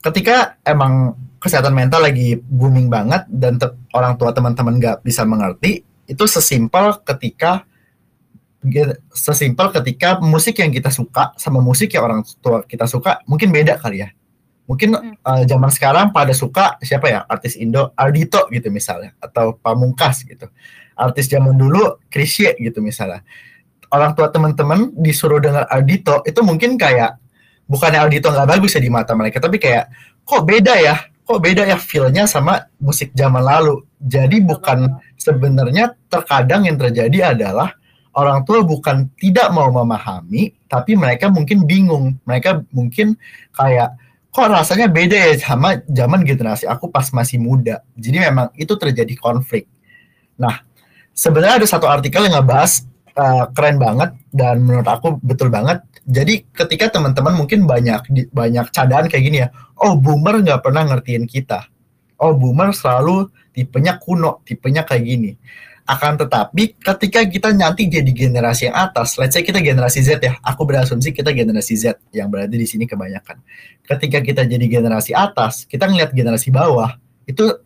[0.00, 3.60] ketika emang kesehatan mental lagi booming banget dan
[3.92, 7.66] orang tua teman-teman nggak bisa mengerti, itu sesimpel ketika
[9.14, 13.78] sesimpel ketika musik yang kita suka sama musik yang orang tua kita suka mungkin beda
[13.78, 14.10] kali ya
[14.66, 15.22] mungkin hmm.
[15.22, 20.50] uh, zaman sekarang pada suka siapa ya artis Indo Ardito gitu misalnya atau Pamungkas gitu
[20.96, 23.20] artis zaman dulu Krisye gitu misalnya.
[23.92, 27.20] Orang tua teman-teman disuruh dengar Ardito itu mungkin kayak
[27.70, 29.92] bukannya Ardito nggak bagus ya di mata mereka tapi kayak
[30.26, 30.96] kok beda ya?
[31.26, 33.82] Kok beda ya feelnya sama musik zaman lalu?
[33.98, 37.74] Jadi bukan sebenarnya terkadang yang terjadi adalah
[38.16, 42.18] orang tua bukan tidak mau memahami tapi mereka mungkin bingung.
[42.26, 43.18] Mereka mungkin
[43.54, 43.98] kayak
[44.30, 47.82] kok rasanya beda ya sama zaman generasi aku pas masih muda.
[47.98, 49.66] Jadi memang itu terjadi konflik.
[50.36, 50.60] Nah,
[51.16, 52.84] sebenarnya ada satu artikel yang ngebahas
[53.16, 55.80] uh, keren banget dan menurut aku betul banget.
[56.06, 59.48] Jadi ketika teman-teman mungkin banyak banyak cadaan kayak gini ya,
[59.82, 61.66] oh boomer nggak pernah ngertiin kita.
[62.22, 65.32] Oh boomer selalu tipenya kuno, tipenya kayak gini.
[65.86, 70.34] Akan tetapi ketika kita nanti jadi generasi yang atas, let's say kita generasi Z ya,
[70.42, 73.38] aku berasumsi kita generasi Z yang berada di sini kebanyakan.
[73.86, 76.90] Ketika kita jadi generasi atas, kita ngeliat generasi bawah,
[77.22, 77.65] itu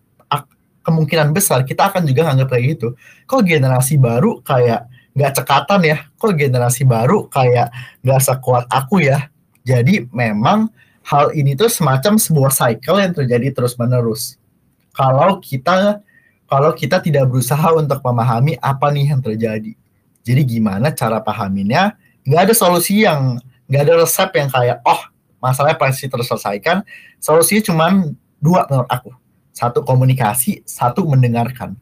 [0.81, 2.89] kemungkinan besar kita akan juga nganggap kayak gitu.
[3.29, 5.97] Kok generasi baru kayak nggak cekatan ya?
[6.17, 7.69] Kok generasi baru kayak
[8.05, 9.29] nggak sekuat aku ya?
[9.65, 10.73] Jadi memang
[11.05, 14.41] hal ini tuh semacam sebuah cycle yang terjadi terus menerus.
[14.95, 16.01] Kalau kita
[16.51, 19.73] kalau kita tidak berusaha untuk memahami apa nih yang terjadi.
[20.27, 21.95] Jadi gimana cara pahaminnya?
[22.27, 23.39] Nggak ada solusi yang,
[23.71, 25.01] nggak ada resep yang kayak, oh
[25.39, 26.83] masalahnya pasti terselesaikan.
[27.23, 27.87] Solusinya cuma
[28.43, 29.15] dua menurut aku.
[29.51, 31.75] Satu komunikasi, satu mendengarkan.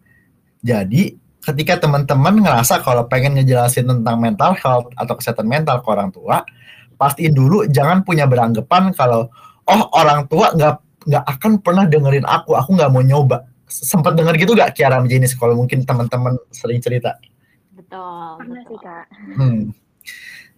[0.65, 6.11] Jadi ketika teman-teman ngerasa kalau pengen ngejelasin tentang mental health atau kesehatan mental ke orang
[6.11, 6.43] tua,
[6.99, 9.31] pastiin dulu jangan punya beranggapan kalau
[9.69, 10.75] oh orang tua nggak
[11.09, 15.37] nggak akan pernah dengerin aku, aku nggak mau nyoba sempat dengar gitu gak Kiara Jenis
[15.37, 17.21] kalau mungkin teman-teman sering cerita?
[17.77, 18.65] Betul.
[18.65, 19.07] Sih kak.
[19.37, 19.71] Hmm.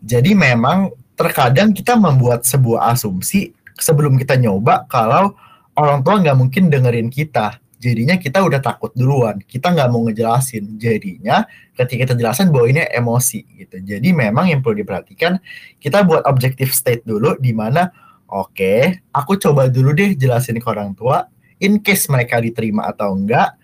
[0.01, 5.37] Jadi memang terkadang kita membuat sebuah asumsi sebelum kita nyoba kalau
[5.77, 7.59] orang tua nggak mungkin dengerin kita.
[7.81, 10.77] Jadinya kita udah takut duluan, kita nggak mau ngejelasin.
[10.77, 13.81] Jadinya ketika kita jelasin bahwa ini emosi gitu.
[13.81, 15.41] Jadi memang yang perlu diperhatikan,
[15.81, 17.89] kita buat objective state dulu di mana
[18.29, 21.25] oke, okay, aku coba dulu deh jelasin ke orang tua,
[21.57, 23.57] in case mereka diterima atau enggak,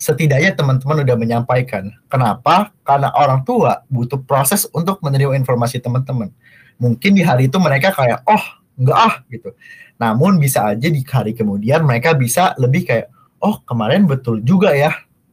[0.00, 1.92] setidaknya teman-teman udah menyampaikan.
[2.10, 2.72] Kenapa?
[2.82, 6.32] Karena orang tua butuh proses untuk menerima informasi teman-teman.
[6.80, 8.44] Mungkin di hari itu mereka kayak, oh
[8.80, 9.52] enggak ah gitu.
[10.00, 13.12] Namun bisa aja di hari kemudian mereka bisa lebih kayak,
[13.44, 14.90] oh kemarin betul juga ya.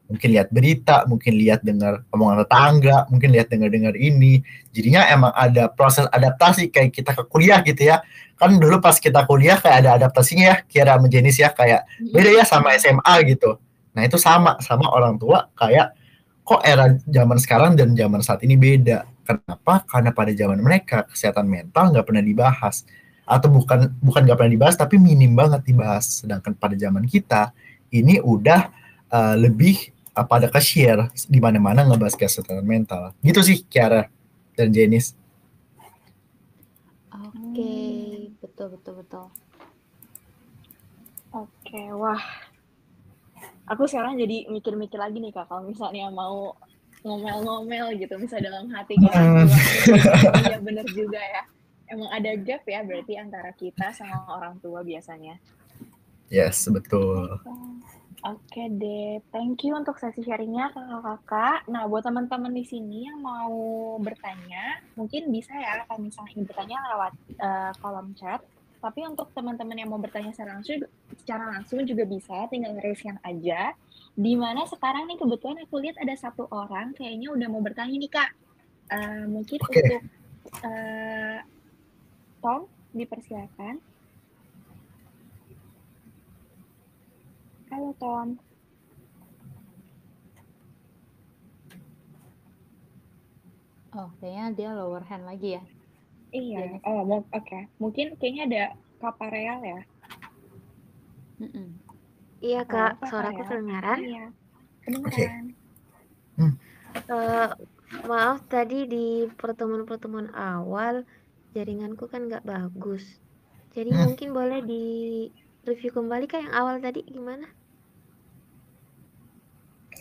[0.07, 4.39] mungkin lihat berita, mungkin lihat dengar omongan tetangga, mungkin lihat dengar dengar ini.
[4.71, 7.99] Jadinya emang ada proses adaptasi kayak kita ke kuliah gitu ya.
[8.39, 12.43] Kan dulu pas kita kuliah kayak ada adaptasinya ya, kira menjenis ya kayak beda ya
[12.47, 13.59] sama SMA gitu.
[13.99, 15.91] Nah itu sama sama orang tua kayak
[16.47, 19.03] kok era zaman sekarang dan zaman saat ini beda.
[19.27, 19.83] Kenapa?
[19.83, 22.87] Karena pada zaman mereka kesehatan mental nggak pernah dibahas
[23.27, 26.23] atau bukan bukan nggak pernah dibahas tapi minim banget dibahas.
[26.23, 27.51] Sedangkan pada zaman kita
[27.91, 28.71] ini udah
[29.11, 33.11] uh, lebih apa ada ke-share di mana-mana ngebahas kesehatan mental.
[33.19, 34.07] Gitu sih Kiara
[34.55, 35.13] dan Jenis.
[37.11, 39.25] Oke, betul betul betul.
[41.35, 42.23] Oke, wah.
[43.67, 46.55] Aku sekarang jadi mikir-mikir lagi nih Kak, kalau misalnya mau
[47.03, 49.47] ngomel-ngomel gitu, misalnya dalam hati hmm.
[50.47, 51.43] iya bener juga ya.
[51.87, 55.39] Emang ada gap ya berarti antara kita sama orang tua biasanya.
[56.27, 57.39] Yes, betul.
[58.25, 61.69] Oke deh, thank you untuk sesi sharingnya kakak-kakak.
[61.71, 63.55] Nah, buat teman-teman di sini yang mau
[64.01, 68.43] bertanya, mungkin bisa ya kalau misalnya ingin bertanya lewat uh, kolom chat.
[68.83, 70.81] Tapi untuk teman-teman yang mau bertanya secara langsung,
[71.15, 73.71] secara langsung juga bisa, tinggal raise hand aja.
[74.17, 78.11] Di mana sekarang nih kebetulan aku lihat ada satu orang kayaknya udah mau bertanya nih
[78.11, 78.29] kak.
[78.91, 79.77] Uh, mungkin okay.
[79.77, 80.03] untuk
[80.65, 81.37] uh,
[82.41, 83.81] Tom dipersilakan.
[87.67, 88.27] Halo Tom.
[93.97, 95.63] Oh, kayaknya dia lower hand lagi ya.
[96.29, 96.77] Iya.
[96.85, 97.25] Oh, oke.
[97.33, 97.65] Okay.
[97.81, 98.63] Mungkin kayaknya ada
[99.01, 99.81] kapareal ya.
[101.41, 101.67] Mm -mm.
[102.37, 103.97] Iya kak, oh, suaraku kedengaran.
[103.97, 104.25] Iya,
[104.85, 105.09] kedengaran.
[105.09, 105.27] Okay.
[106.37, 106.53] Hmm.
[107.09, 107.49] Uh,
[108.05, 111.01] maaf tadi di pertemuan-pertemuan awal
[111.57, 113.17] jaringanku kan nggak bagus.
[113.73, 114.01] Jadi hmm.
[114.05, 114.85] mungkin boleh di
[115.65, 117.49] review kembali kak yang awal tadi gimana?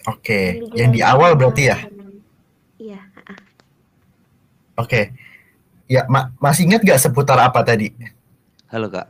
[0.07, 0.77] Oke, okay.
[0.77, 1.83] yang di awal berarti ya?
[2.79, 3.01] Iya.
[4.77, 5.05] Oke, okay.
[5.89, 7.91] ya ma masih ingat gak seputar apa tadi?
[8.71, 9.09] Halo kak.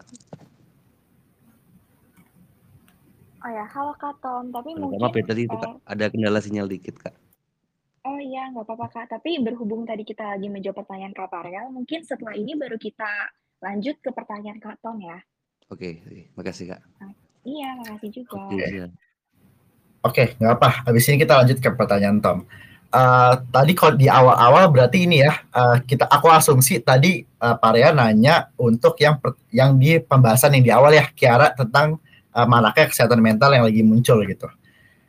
[3.44, 4.54] Oh ya, halo kak Tom.
[4.54, 4.98] Tapi halo, mungkin.
[5.02, 7.14] Maaf ya tadi itu kak, ada kendala sinyal dikit kak.
[8.06, 9.06] Oh iya, nggak apa-apa kak.
[9.18, 13.10] Tapi berhubung tadi kita lagi menjawab pertanyaan kak Parel, mungkin setelah ini baru kita
[13.58, 15.18] lanjut ke pertanyaan kak Tom ya.
[15.66, 16.80] Oke, okay, makasih kak.
[17.02, 17.10] Nah,
[17.42, 18.46] iya, makasih juga.
[18.46, 18.86] Oke, okay.
[20.06, 20.70] Oke, nggak apa.
[20.86, 22.38] Habis ini kita lanjut ke pertanyaan Tom.
[22.94, 27.90] Uh, tadi kalau di awal-awal berarti ini ya uh, kita aku asumsi tadi uh, Paria
[27.90, 31.98] nanya untuk yang per, yang di pembahasan yang di awal ya Kiara tentang
[32.30, 34.46] uh, manakah kesehatan mental yang lagi muncul gitu.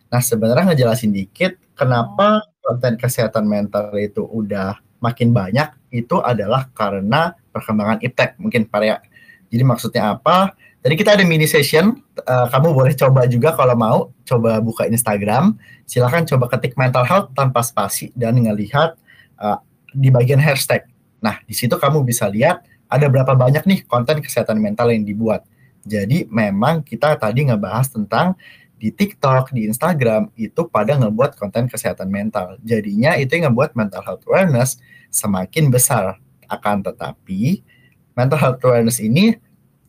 [0.10, 7.32] Nah sebenarnya ngejelasin dikit kenapa konten kesehatan mental itu udah makin banyak itu adalah karena
[7.56, 9.00] perkembangan iptek mungkin Paria.
[9.48, 10.52] Jadi maksudnya apa?
[10.84, 15.56] Jadi kita ada mini session, uh, kamu boleh coba juga kalau mau, coba buka Instagram,
[15.88, 19.00] silahkan coba ketik mental health tanpa spasi dan ngelihat
[19.40, 19.60] uh,
[19.96, 20.84] di bagian hashtag.
[21.24, 25.44] Nah, di situ kamu bisa lihat ada berapa banyak nih konten kesehatan mental yang dibuat.
[25.88, 28.36] Jadi memang kita tadi ngebahas tentang
[28.78, 32.62] di TikTok, di Instagram itu pada ngebuat konten kesehatan mental.
[32.62, 34.78] Jadinya itu yang ngebuat mental health awareness
[35.10, 36.22] semakin besar.
[36.48, 37.66] Akan tetapi
[38.14, 39.36] mental health awareness ini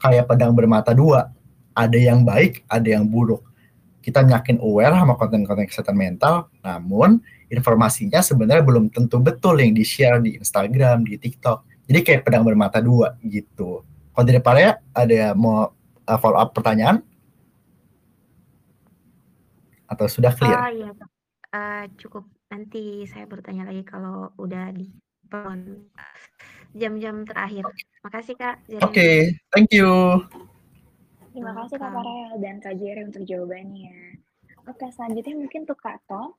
[0.01, 1.31] kayak pedang bermata dua.
[1.77, 3.47] Ada yang baik, ada yang buruk.
[4.03, 7.21] Kita nyakin aware sama konten-konten kesehatan mental, namun
[7.53, 11.63] informasinya sebenarnya belum tentu betul yang di-share di Instagram, di TikTok.
[11.87, 13.85] Jadi kayak pedang bermata dua gitu.
[13.85, 15.71] Kalau dari Parea, ada mau
[16.09, 17.05] uh, follow up pertanyaan?
[19.89, 20.57] Atau sudah clear?
[20.57, 20.91] Oh iya,
[21.57, 22.29] uh, cukup.
[22.53, 24.89] Nanti saya bertanya lagi kalau udah di
[26.77, 27.65] jam-jam terakhir.
[28.05, 28.65] Makasih Kak.
[28.81, 29.17] Oke, okay,
[29.53, 29.89] thank you.
[31.33, 34.21] Terima kasih Kak Farel dan Kak Jerry untuk jawabannya.
[34.69, 36.37] Oke, selanjutnya mungkin untuk Kak Tom.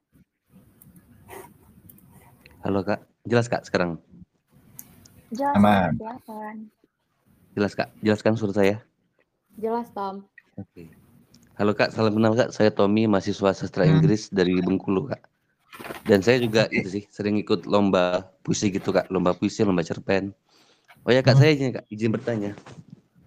[2.61, 3.97] Halo Kak, jelas Kak sekarang?
[5.31, 5.95] Jelas, Aman.
[5.95, 6.55] silakan.
[7.55, 8.75] Jelas Kak, jelaskan surat saya.
[9.55, 10.25] Jelas Tom.
[10.57, 10.91] Oke.
[11.59, 12.55] Halo Kak, salam kenal Kak.
[12.55, 13.99] Saya Tommy, mahasiswa sastra hmm.
[13.99, 15.19] Inggris dari Bengkulu Kak.
[16.07, 20.31] Dan saya juga itu sih sering ikut lomba puisi gitu kak, lomba puisi, lomba cerpen.
[21.03, 21.41] Oh ya kak, hmm.
[21.43, 22.51] saya izin kak, izin bertanya.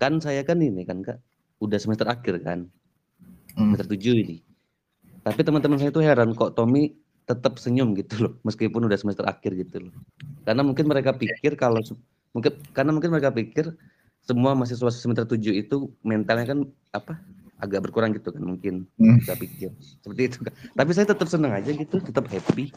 [0.01, 1.21] Kan saya kan ini kan kak,
[1.61, 2.69] udah semester akhir kan,
[3.57, 3.73] hmm.
[3.73, 4.37] semester tujuh ini.
[5.25, 6.93] Tapi teman-teman saya itu heran kok Tommy
[7.29, 9.95] tetap senyum gitu loh, meskipun udah semester akhir gitu loh.
[10.49, 11.81] Karena mungkin mereka pikir kalau
[12.33, 13.77] mungkin karena mungkin mereka pikir
[14.25, 16.59] semua mahasiswa semester tujuh itu mentalnya kan
[16.93, 17.21] apa
[17.63, 19.23] agak berkurang gitu kan mungkin hmm.
[19.23, 20.53] saya pikir seperti itu kan.
[20.75, 22.75] Tapi saya tetap senang aja gitu, tetap happy.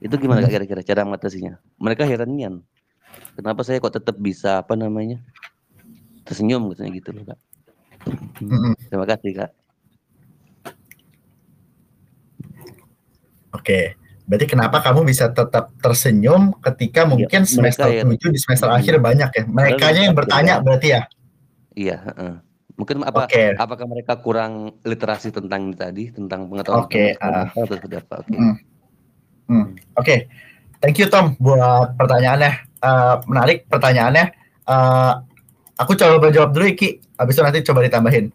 [0.00, 1.60] Itu gimana kak kira-kira cara mengatasinya?
[1.76, 2.64] Mereka herannya
[3.36, 5.20] kenapa saya kok tetap bisa apa namanya
[6.24, 7.38] tersenyum katanya gitu loh kak.
[8.40, 8.72] Hmm.
[8.88, 9.50] Terima kasih kak.
[13.52, 14.00] Oke.
[14.26, 18.02] Berarti kenapa kamu bisa tetap tersenyum ketika mungkin mereka semester ya.
[18.02, 18.78] 7 di semester Hmm.
[18.82, 19.44] akhir banyak ya?
[19.46, 20.64] Merekanya yang Mereka bertanya beda.
[20.66, 21.02] berarti ya?
[21.76, 22.34] Iya, heeh.
[22.76, 23.56] Mungkin apa Oke.
[23.56, 27.48] apakah mereka kurang literasi tentang ini tadi, tentang pengetahuan Oke, ah.
[27.48, 28.14] atau seperti apa?
[28.20, 28.36] Oke.
[28.36, 28.56] Hmm.
[29.48, 29.66] Hmm.
[29.96, 30.28] Oke.
[30.84, 32.52] Thank you Tom buat pertanyaannya.
[32.84, 34.24] Eh, menarik pertanyaannya.
[34.68, 35.12] Eh,
[35.80, 37.16] aku coba jawab dulu Iki.
[37.16, 38.28] Habis itu nanti coba ditambahin.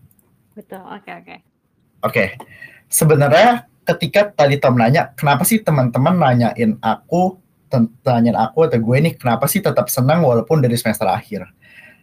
[0.58, 0.82] Betul.
[0.90, 1.36] Oke, oke.
[2.02, 2.24] Oke.
[2.90, 7.38] Sebenarnya ketika tadi Tom nanya, kenapa sih teman-teman nanyain aku,
[8.04, 11.46] tanyain aku atau gue nih, kenapa sih tetap senang walaupun dari semester akhir?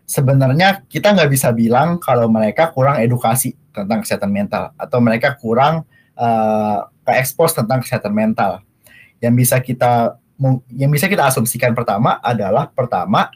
[0.09, 5.85] Sebenarnya kita nggak bisa bilang kalau mereka kurang edukasi tentang kesehatan mental atau mereka kurang
[6.17, 8.65] eh, ke expose tentang kesehatan mental.
[9.21, 10.17] Yang bisa kita
[10.73, 13.29] yang bisa kita asumsikan pertama adalah pertama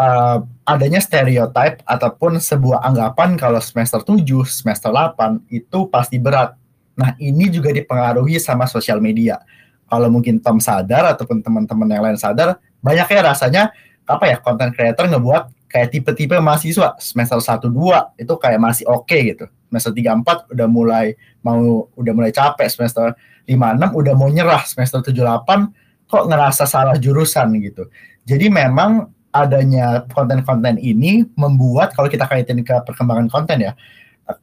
[0.00, 6.56] eh, adanya stereotype ataupun sebuah anggapan kalau semester 7, semester 8 itu pasti berat.
[6.96, 9.44] Nah, ini juga dipengaruhi sama sosial media.
[9.84, 13.62] Kalau mungkin Tom sadar ataupun teman-teman yang lain sadar, banyaknya rasanya
[14.08, 19.12] apa ya konten creator ngebuat kayak tipe-tipe mahasiswa semester 1 2 itu kayak masih oke
[19.14, 19.46] gitu.
[19.68, 21.12] Semester 3 4 udah mulai
[21.44, 23.12] mau udah mulai capek, semester
[23.44, 27.84] 5 6 udah mau nyerah, semester 7 8 kok ngerasa salah jurusan gitu.
[28.24, 33.72] Jadi memang adanya konten-konten ini membuat kalau kita kaitin ke perkembangan konten ya,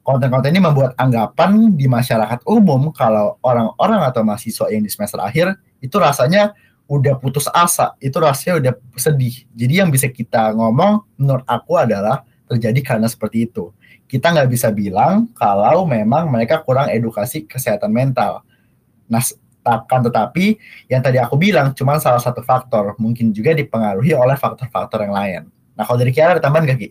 [0.06, 5.58] konten-konten ini membuat anggapan di masyarakat umum kalau orang-orang atau mahasiswa yang di semester akhir
[5.82, 6.54] itu rasanya
[6.86, 9.46] udah putus asa, itu rasanya udah sedih.
[9.52, 13.74] Jadi yang bisa kita ngomong menurut aku adalah terjadi karena seperti itu.
[14.06, 18.46] Kita nggak bisa bilang kalau memang mereka kurang edukasi kesehatan mental.
[19.10, 19.18] Nah,
[19.66, 20.54] akan tetapi
[20.86, 25.42] yang tadi aku bilang cuma salah satu faktor, mungkin juga dipengaruhi oleh faktor-faktor yang lain.
[25.74, 26.88] Nah, kalau dari Kiara ada tambahan nggak Ki?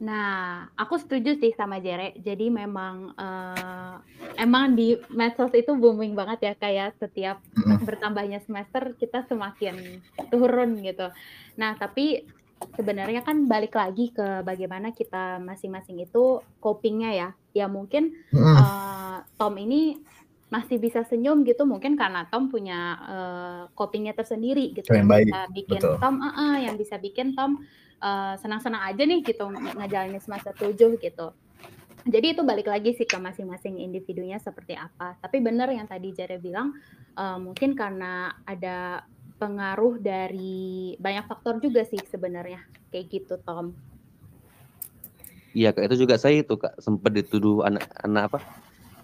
[0.00, 2.16] Nah, aku setuju sih sama Jere.
[2.24, 3.96] Jadi memang eh,
[4.40, 7.44] emang di medsos itu booming banget ya kayak setiap
[7.84, 10.00] bertambahnya semester kita semakin
[10.32, 11.12] turun gitu.
[11.60, 12.24] Nah, tapi
[12.76, 17.28] sebenarnya kan balik lagi ke bagaimana kita masing-masing itu copingnya ya.
[17.52, 20.00] Ya mungkin eh, Tom ini
[20.50, 25.26] masih bisa senyum gitu mungkin karena Tom punya eh, copingnya tersendiri gitu Yang yang baik,
[25.30, 25.94] bisa bikin betul.
[26.02, 27.52] Tom eh, eh, yang bisa bikin Tom
[28.00, 31.28] eh, senang-senang aja nih gitu nge- ngejalanin semester 7 gitu.
[32.00, 35.20] Jadi itu balik lagi sih ke masing-masing individunya seperti apa.
[35.20, 36.72] Tapi benar yang tadi Jere bilang
[37.14, 39.04] eh, mungkin karena ada
[39.40, 42.60] pengaruh dari banyak faktor juga sih sebenarnya
[42.92, 43.72] kayak gitu Tom.
[45.50, 48.38] Iya itu juga saya itu kak sempat dituduh anak anak apa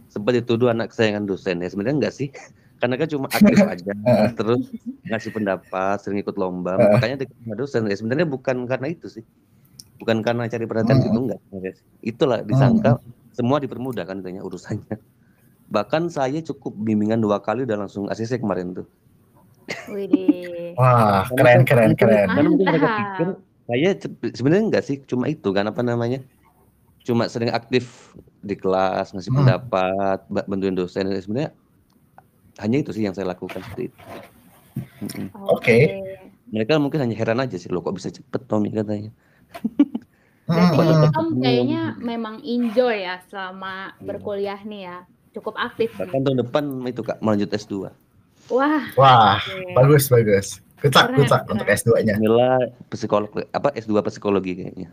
[0.07, 2.29] sempat dituduh anak kesayangan dosen ya sebenarnya enggak sih
[2.77, 3.93] karena kan cuma aktif aja
[4.33, 4.63] terus
[5.03, 9.25] ngasih pendapat sering ikut lomba makanya dekat sama dosen ya sebenarnya bukan karena itu sih
[9.97, 11.09] bukan karena cari perhatian Hmm.
[11.09, 11.85] itu enggak sebenarnya sih.
[12.05, 12.91] itulah disangka
[13.33, 14.97] semua dipermudah kan katanya urusannya
[15.67, 18.87] bahkan saya cukup bimbingan dua kali udah langsung ACC kemarin tuh
[19.91, 20.79] Widih.
[20.79, 22.31] Wah, keren, keren, keren.
[22.31, 23.29] Karena mungkin mereka pikir
[23.67, 23.91] saya
[24.31, 26.23] sebenarnya enggak sih, cuma itu kan apa namanya?
[27.03, 29.43] Cuma sering aktif di kelas, ngasih Hmm.
[29.43, 31.11] pendapat, ba- bantuin dosen.
[31.11, 31.51] Sebenarnya
[32.63, 33.99] hanya itu sih yang saya lakukan seperti itu.
[35.49, 35.79] Oke.
[36.47, 39.11] Mereka mungkin hanya heran aja sih, lo kok bisa cepet Tommy katanya.
[40.47, 41.11] Berarti Mm-mm.
[41.11, 44.97] Tom kayaknya memang enjoy ya selama berkuliah nih ya.
[45.35, 45.91] Cukup aktif.
[45.99, 47.91] Bahkan tahun depan itu kak mau lanjut S2.
[48.47, 49.75] Wah, Wah, oke.
[49.75, 50.63] bagus, bagus.
[50.79, 51.51] Keren, luck keren.
[51.51, 52.15] untuk S2-nya.
[52.15, 54.89] Nilai psikolog apa S2 psikologi kayaknya.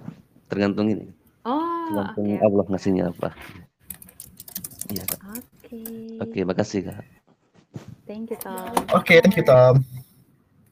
[0.49, 1.05] Tergantung ini,
[1.45, 2.45] Oh, tergantung oke.
[2.49, 3.29] Allah ngasihnya apa.
[4.89, 5.21] Iya kak.
[5.37, 5.81] Oke.
[6.17, 7.05] Oke, makasih kak.
[8.03, 8.73] Thank you, Tom.
[8.91, 9.81] Oke, thank you Tom.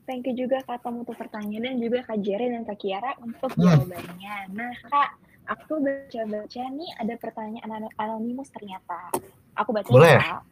[0.03, 3.47] Thank you juga Kak Tom untuk pertanyaan dan juga Kak Jere dan Kak Kiara untuk
[3.55, 3.63] Hmm.
[3.79, 4.35] jawabannya.
[4.51, 5.09] Nah Kak,
[5.47, 9.07] aku baca-baca nih ada pertanyaan ano- anonimus ternyata.
[9.55, 10.19] Aku baca Boleh.
[10.19, 10.43] ya Kak.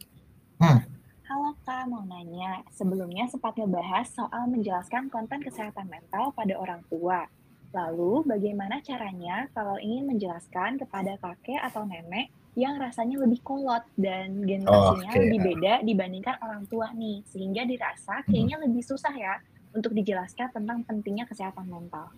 [0.59, 0.79] Hmm.
[1.27, 2.63] Halo Kak, mau nanya.
[2.71, 7.27] Sebelumnya sempat ngebahas soal menjelaskan konten kesehatan mental pada orang tua.
[7.69, 14.43] Lalu, bagaimana caranya kalau ingin menjelaskan kepada kakek atau nenek yang rasanya lebih kolot dan
[14.43, 15.23] generasinya Oke.
[15.23, 19.39] lebih beda dibandingkan orang tua nih, sehingga dirasa kayaknya lebih susah ya
[19.71, 22.11] untuk dijelaskan tentang pentingnya kesehatan mental.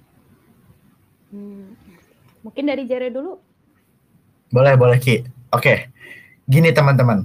[1.29, 1.77] Hmm.
[2.41, 3.37] Mungkin dari Jere dulu.
[4.49, 5.21] Boleh, boleh Ki.
[5.53, 5.93] Oke,
[6.49, 7.23] gini teman-teman.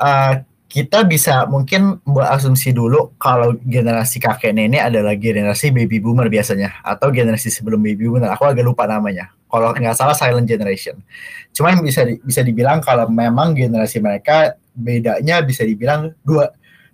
[0.00, 0.34] Eh,
[0.66, 6.82] kita bisa mungkin buat asumsi dulu kalau generasi kakek nenek adalah generasi baby boomer biasanya
[6.82, 8.32] atau generasi sebelum baby boomer.
[8.34, 9.35] Aku agak lupa namanya.
[9.46, 10.98] Kalau nggak salah silent generation.
[11.54, 16.50] Cuman bisa di- bisa dibilang kalau memang generasi mereka bedanya bisa dibilang dua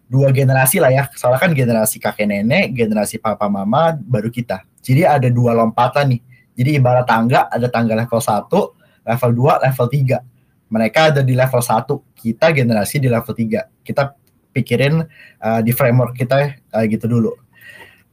[0.06, 1.08] dua generasi lah ya.
[1.16, 4.60] Soalnya kan generasi kakek nenek, generasi papa mama, baru kita.
[4.84, 6.20] Jadi ada dua lompatan nih.
[6.52, 10.20] Jadi ibarat tangga, ada tangga level 1, level 2, level 3.
[10.68, 13.80] Mereka ada di level 1, kita generasi di level 3.
[13.80, 14.12] Kita
[14.52, 15.00] pikirin
[15.40, 17.32] uh, di framework kita uh, gitu dulu.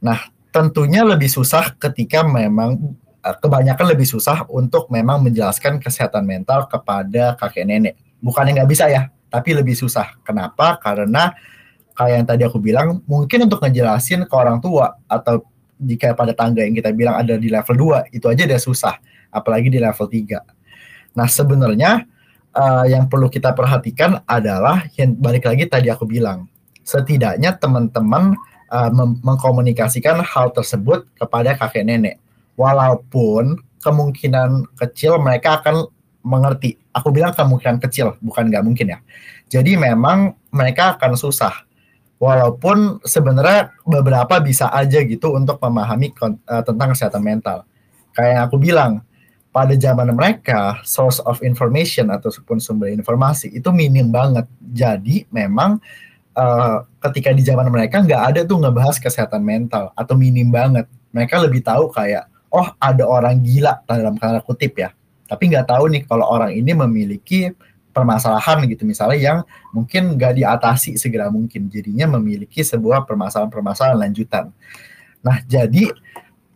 [0.00, 0.16] Nah,
[0.48, 7.64] tentunya lebih susah ketika memang kebanyakan lebih susah untuk memang menjelaskan kesehatan mental kepada kakek
[7.68, 7.94] nenek.
[8.20, 10.16] Bukannya nggak bisa ya, tapi lebih susah.
[10.24, 10.80] Kenapa?
[10.80, 11.32] Karena
[11.92, 15.44] kayak yang tadi aku bilang, mungkin untuk ngejelasin ke orang tua atau
[15.80, 17.76] jika pada tangga yang kita bilang ada di level
[18.12, 18.94] 2, itu aja udah susah,
[19.32, 21.16] apalagi di level 3.
[21.16, 22.04] Nah, sebenarnya
[22.52, 26.48] uh, yang perlu kita perhatikan adalah yang balik lagi tadi aku bilang,
[26.84, 28.36] setidaknya teman-teman
[28.68, 28.90] uh,
[29.24, 32.16] mengkomunikasikan hal tersebut kepada kakek nenek.
[32.60, 35.88] Walaupun kemungkinan kecil mereka akan
[36.20, 36.76] mengerti.
[36.92, 38.98] Aku bilang kemungkinan kecil, bukan nggak mungkin ya.
[39.48, 41.64] Jadi memang mereka akan susah.
[42.20, 47.64] Walaupun sebenarnya beberapa bisa aja gitu untuk memahami uh, tentang kesehatan mental.
[48.12, 48.92] Kayak yang aku bilang,
[49.50, 54.46] pada zaman mereka source of information ataupun sumber informasi itu minim banget.
[54.62, 55.82] Jadi memang
[56.38, 60.86] uh, ketika di zaman mereka nggak ada tuh ngebahas kesehatan mental atau minim banget.
[61.10, 64.90] Mereka lebih tahu kayak oh ada orang gila dalam tanda kutip ya.
[65.30, 67.54] Tapi nggak tahu nih kalau orang ini memiliki
[67.90, 69.38] permasalahan gitu misalnya yang
[69.74, 74.54] mungkin nggak diatasi segera mungkin jadinya memiliki sebuah permasalahan-permasalahan lanjutan.
[75.22, 75.90] Nah jadi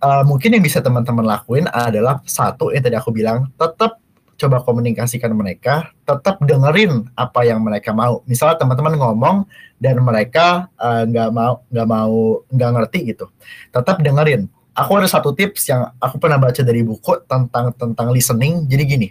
[0.02, 3.98] uh, mungkin yang bisa teman-teman lakuin adalah satu yang tadi aku bilang tetap
[4.34, 8.26] coba komunikasikan mereka, tetap dengerin apa yang mereka mau.
[8.26, 9.36] Misalnya teman-teman ngomong
[9.78, 12.14] dan mereka eh, nggak uh, mau nggak mau
[12.50, 13.30] nggak ngerti gitu,
[13.70, 14.50] tetap dengerin.
[14.74, 18.66] Aku ada satu tips yang aku pernah baca dari buku tentang tentang listening.
[18.66, 19.08] Jadi gini,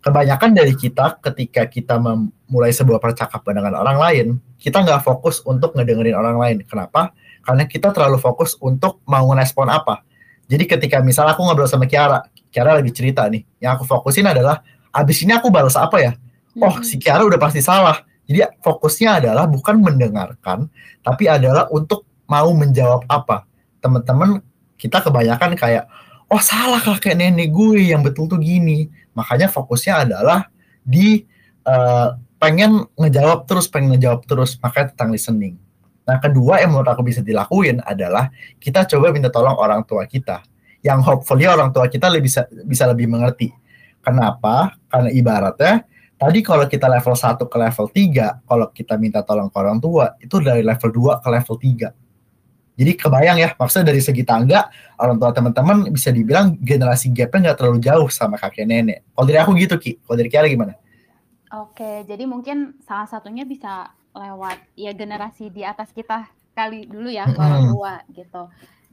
[0.00, 4.26] kebanyakan dari kita ketika kita memulai sebuah percakapan dengan orang lain,
[4.56, 6.56] kita nggak fokus untuk ngedengerin orang lain.
[6.64, 7.12] Kenapa?
[7.44, 10.08] Karena kita terlalu fokus untuk mau ngerespon apa
[10.48, 14.64] jadi ketika misalnya aku ngobrol sama Kiara, Kiara lagi cerita nih, yang aku fokusin adalah
[14.96, 16.12] abis ini aku balas apa ya?
[16.56, 18.00] Oh, si Kiara udah pasti salah.
[18.24, 20.72] Jadi fokusnya adalah bukan mendengarkan,
[21.04, 23.44] tapi adalah untuk mau menjawab apa.
[23.84, 24.40] Teman-teman
[24.78, 25.90] kita kebanyakan kayak,
[26.30, 28.86] oh salah kakek nenek gue yang betul tuh gini.
[29.18, 30.46] Makanya fokusnya adalah
[30.86, 31.26] di
[31.66, 34.56] uh, pengen ngejawab terus, pengen ngejawab terus.
[34.62, 35.58] Makanya tentang listening.
[36.08, 40.40] Nah, kedua yang menurut aku bisa dilakuin adalah kita coba minta tolong orang tua kita.
[40.80, 43.52] Yang hopefully orang tua kita lebih bisa, bisa lebih mengerti.
[44.00, 44.78] Kenapa?
[44.88, 45.84] Karena ibaratnya
[46.16, 50.16] tadi kalau kita level 1 ke level 3, kalau kita minta tolong ke orang tua,
[50.16, 52.07] itu dari level 2 ke level 3.
[52.78, 54.70] Jadi kebayang ya, maksudnya dari segi tangga,
[55.02, 59.02] orang tua teman-teman bisa dibilang generasi gapnya nggak terlalu jauh sama kakek nenek.
[59.10, 59.98] Kalau dari aku gitu, Ki.
[59.98, 60.78] Kalau dari Kiara gimana?
[61.58, 67.26] Oke, jadi mungkin salah satunya bisa lewat ya generasi di atas kita kali dulu ya
[67.26, 68.42] orang tua gitu.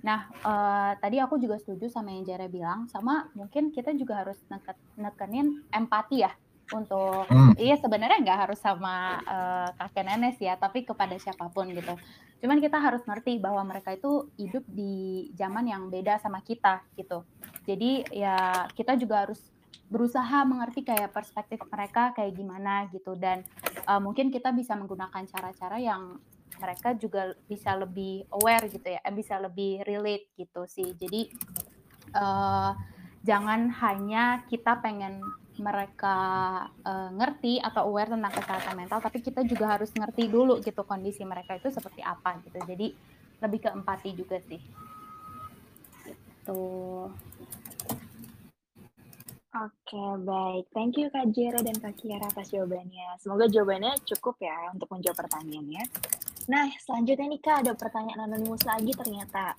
[0.01, 4.37] Nah, uh, tadi aku juga setuju sama yang Jara bilang, sama mungkin kita juga harus
[4.49, 6.33] neket, nekenin empati ya
[6.73, 7.53] untuk hmm.
[7.61, 11.93] iya sebenarnya nggak harus sama uh, kakek nenek sih ya, tapi kepada siapa pun gitu.
[12.41, 17.21] Cuman kita harus ngerti bahwa mereka itu hidup di zaman yang beda sama kita gitu.
[17.69, 19.41] Jadi ya kita juga harus
[19.85, 23.45] berusaha mengerti kayak perspektif mereka kayak gimana gitu dan
[23.85, 26.17] uh, mungkin kita bisa menggunakan cara-cara yang
[26.57, 30.95] mereka juga bisa lebih aware gitu ya, eh, bisa lebih relate gitu sih.
[30.95, 31.29] Jadi
[32.15, 32.71] uh,
[33.21, 35.19] jangan hanya kita pengen
[35.57, 36.17] mereka
[36.83, 41.23] uh, ngerti atau aware tentang kesehatan mental, tapi kita juga harus ngerti dulu gitu kondisi
[41.23, 42.59] mereka itu seperti apa gitu.
[42.59, 42.87] Jadi
[43.43, 44.61] lebih ke empati juga sih.
[46.05, 46.63] Gitu.
[49.55, 50.67] Oke, baik.
[50.75, 53.15] Thank you Kak Jera dan Kak Kiara atas jawabannya.
[53.23, 55.83] Semoga jawabannya cukup ya untuk menjawab pertanyaannya.
[56.51, 59.55] Nah, selanjutnya nih Kak, ada pertanyaan anonimus lagi ternyata.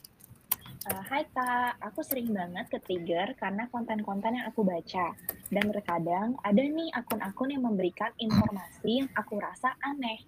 [0.87, 5.19] Uh, Hai Kak, aku sering banget ke-trigger karena konten-konten yang aku baca.
[5.51, 10.23] Dan terkadang ada nih akun-akun yang memberikan informasi yang aku rasa aneh.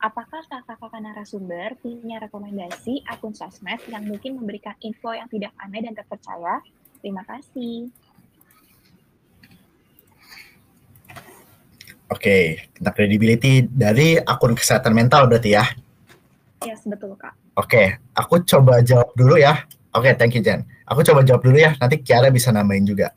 [0.00, 5.92] Apakah kakak-kakak narasumber punya rekomendasi akun sosmed yang mungkin memberikan info yang tidak aneh dan
[5.92, 6.64] terpercaya?
[7.04, 7.92] Terima kasih.
[12.08, 12.42] Oke, okay,
[12.72, 15.68] tentang credibility dari akun kesehatan mental berarti ya?
[16.64, 17.36] Yes, betul Kak.
[17.60, 17.86] Oke, okay,
[18.16, 19.68] aku coba jawab dulu ya.
[19.98, 20.62] Oke, okay, thank you Jen.
[20.86, 23.10] Aku coba jawab dulu ya, nanti Kiara bisa nambahin juga.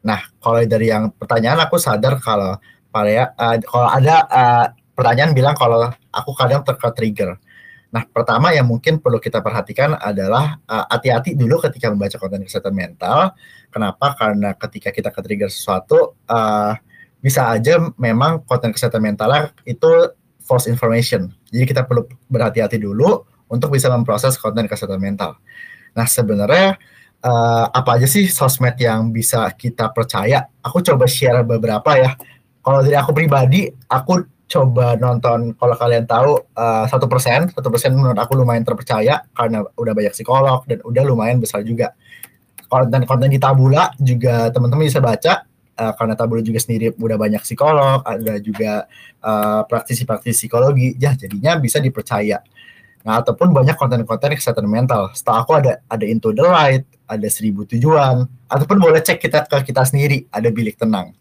[0.00, 2.56] Nah, kalau dari yang pertanyaan aku sadar kalau
[3.04, 4.66] ya, uh, kalau ada uh,
[4.96, 7.36] pertanyaan bilang kalau aku kadang tertrigger.
[7.92, 12.72] Nah, pertama yang mungkin perlu kita perhatikan adalah hati hati-hati dulu ketika membaca konten kesehatan
[12.72, 13.36] mental.
[13.68, 14.16] Kenapa?
[14.16, 16.72] Karena ketika kita ke-trigger sesuatu, uh,
[17.20, 21.28] bisa aja memang konten kesehatan mentalnya itu false information.
[21.52, 25.36] Jadi kita perlu berhati-hati dulu untuk bisa memproses konten kesehatan mental.
[25.92, 26.76] Nah sebenarnya
[27.24, 30.48] uh, apa aja sih sosmed yang bisa kita percaya?
[30.64, 32.16] Aku coba share beberapa ya.
[32.62, 34.22] Kalau dari aku pribadi, aku
[34.52, 39.64] coba nonton kalau kalian tahu eh, satu persen satu persen menurut aku lumayan terpercaya karena
[39.64, 41.96] udah banyak psikolog dan udah lumayan besar juga
[42.68, 45.44] konten-konten di tabula juga teman-teman bisa baca
[45.76, 48.88] uh, karena tabula juga sendiri udah banyak psikolog ada juga
[49.20, 52.40] uh, praktisi-praktisi psikologi ya jadinya bisa dipercaya
[53.02, 55.10] nah ataupun banyak konten-konten kesehatan mental.
[55.10, 59.68] Setahu aku ada ada into the light ada seribu tujuan ataupun boleh cek kita ke
[59.68, 61.12] kita sendiri ada bilik tenang.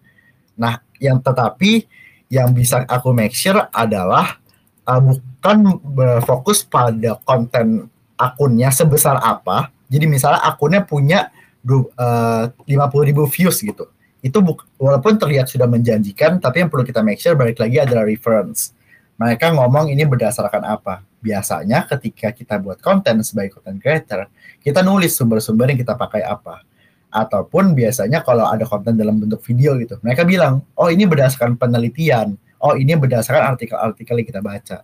[0.56, 1.90] Nah yang tetapi
[2.32, 4.40] yang bisa aku make sure adalah
[4.88, 9.74] uh, bukan berfokus pada konten akunnya sebesar apa.
[9.92, 11.28] Jadi misalnya akunnya punya
[11.68, 13.92] uh, 50 ribu views gitu.
[14.24, 14.40] Itu
[14.80, 18.72] walaupun terlihat sudah menjanjikan tapi yang perlu kita make sure balik lagi adalah reference.
[19.20, 24.28] Mereka ngomong ini berdasarkan apa biasanya ketika kita buat konten sebagai content creator,
[24.60, 26.66] kita nulis sumber-sumber yang kita pakai apa.
[27.12, 32.36] Ataupun biasanya kalau ada konten dalam bentuk video gitu, mereka bilang, oh ini berdasarkan penelitian,
[32.60, 34.78] oh ini berdasarkan artikel-artikel yang kita baca.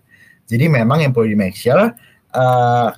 [0.47, 1.91] Jadi memang yang perlu di make sure
[2.31, 2.89] uh,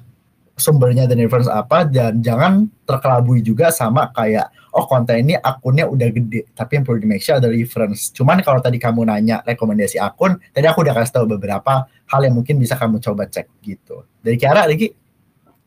[0.60, 6.10] sumbernya dan reference apa dan jangan terkelabui juga sama kayak oh konten ini akunnya udah
[6.10, 9.98] gede tapi yang perlu di make sure ada reference cuman kalau tadi kamu nanya rekomendasi
[9.98, 14.06] akun tadi aku udah kasih tahu beberapa hal yang mungkin bisa kamu coba cek gitu
[14.22, 14.94] dari Kiara lagi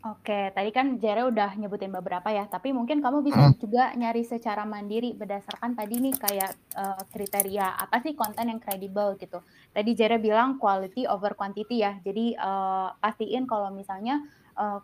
[0.03, 3.55] Oke, tadi kan Jere udah nyebutin beberapa ya, tapi mungkin kamu bisa hmm.
[3.62, 9.14] juga nyari secara mandiri berdasarkan tadi nih kayak uh, kriteria apa sih konten yang kredibel
[9.14, 9.38] gitu.
[9.70, 14.18] Tadi Jere bilang quality over quantity ya, jadi uh, pastiin kalau misalnya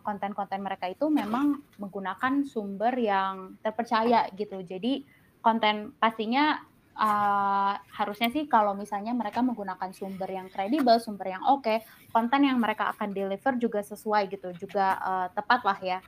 [0.01, 4.61] konten-konten mereka itu memang menggunakan sumber yang terpercaya gitu.
[4.65, 5.05] Jadi
[5.39, 6.59] konten pastinya
[6.99, 11.77] uh, harusnya sih kalau misalnya mereka menggunakan sumber yang kredibel, sumber yang oke, okay,
[12.11, 15.99] konten yang mereka akan deliver juga sesuai gitu, juga uh, tepat lah ya,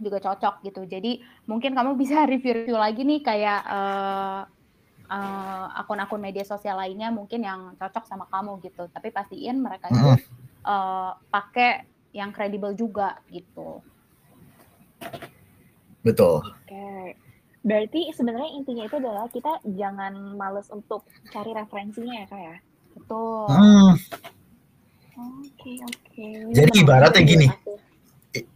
[0.00, 0.82] juga cocok gitu.
[0.88, 4.40] Jadi mungkin kamu bisa review-review lagi nih kayak uh,
[5.12, 8.88] uh, akun-akun media sosial lainnya mungkin yang cocok sama kamu gitu.
[8.88, 10.08] Tapi pastiin mereka itu
[10.64, 13.84] uh, pakai yang kredibel juga gitu.
[16.00, 16.40] Betul.
[16.40, 16.64] Oke.
[16.64, 17.04] Okay.
[17.66, 22.56] Berarti sebenarnya intinya itu adalah kita jangan males untuk cari referensinya ya kak ya.
[22.96, 23.44] Betul.
[23.52, 23.92] Hmm.
[25.16, 26.28] Oke oke.
[26.56, 27.48] Jadi ibaratnya gini.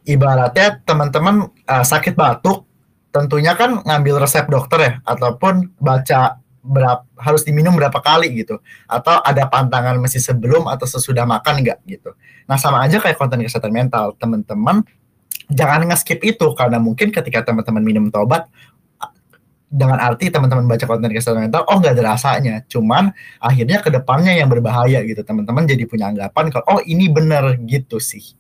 [0.05, 2.69] ibaratnya teman-teman uh, sakit batuk,
[3.09, 8.61] tentunya kan ngambil resep dokter ya, ataupun baca berapa harus diminum berapa kali gitu.
[8.85, 12.13] Atau ada pantangan mesti sebelum atau sesudah makan enggak gitu.
[12.45, 14.13] Nah sama aja kayak konten kesehatan mental.
[14.21, 14.85] Teman-teman
[15.49, 16.47] jangan nge-skip itu.
[16.53, 18.47] Karena mungkin ketika teman-teman minum tobat
[19.71, 22.55] dengan arti teman-teman baca konten kesehatan mental oh nggak ada rasanya.
[22.69, 23.09] Cuman
[23.41, 25.25] akhirnya ke depannya yang berbahaya gitu.
[25.25, 28.37] Teman-teman jadi punya anggapan kalau oh ini benar gitu sih.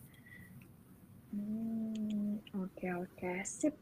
[1.33, 3.33] Hmm, oke oke.
[3.49, 3.80] Sip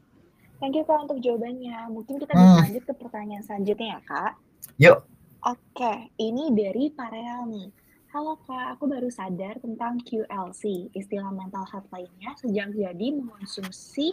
[0.59, 1.87] Thank you Kak untuk jawabannya.
[1.87, 2.61] Mungkin kita bisa hmm.
[2.67, 4.33] lanjut ke pertanyaan selanjutnya ya Kak.
[4.75, 4.99] Yuk.
[5.39, 7.71] Oke, ini dari Pareal nih.
[8.11, 14.11] Halo Kak, aku baru sadar tentang QLC, istilah mental health lainnya sejak jadi mengonsumsi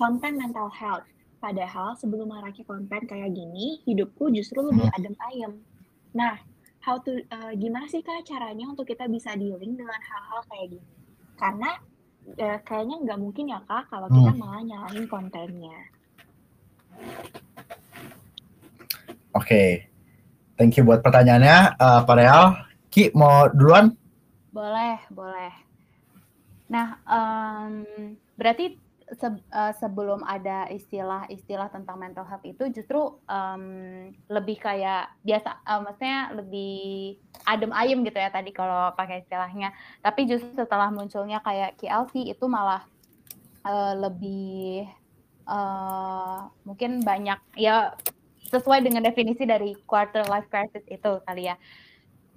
[0.00, 1.04] konten mental health.
[1.44, 4.96] Padahal sebelum meraki konten kayak gini, hidupku justru lebih hmm.
[4.96, 5.52] adem ayem.
[6.16, 6.40] Nah,
[6.80, 10.88] how to uh, gimana sih Kak caranya untuk kita bisa dealing dengan hal-hal kayak gini?
[11.36, 11.76] Karena
[12.38, 14.40] ya kayaknya nggak mungkin ya Kak kalau kita hmm.
[14.40, 15.78] malah nyalahin kontennya.
[19.30, 19.68] Oke, okay.
[20.58, 22.58] thank you buat pertanyaannya, uh, Pak Real.
[22.90, 23.94] Ki mau duluan?
[24.50, 25.54] Boleh, boleh.
[26.66, 27.86] Nah, um,
[28.34, 28.74] berarti
[29.18, 33.64] se uh, sebelum ada istilah-istilah tentang mental health itu justru um,
[34.30, 39.74] lebih kayak biasa, uh, maksudnya lebih adem ayem gitu ya tadi kalau pakai istilahnya.
[39.98, 42.86] Tapi justru setelah munculnya kayak KLC itu malah
[43.66, 44.86] uh, lebih
[45.50, 47.98] uh, mungkin banyak ya
[48.50, 51.58] sesuai dengan definisi dari quarter life crisis itu kali ya.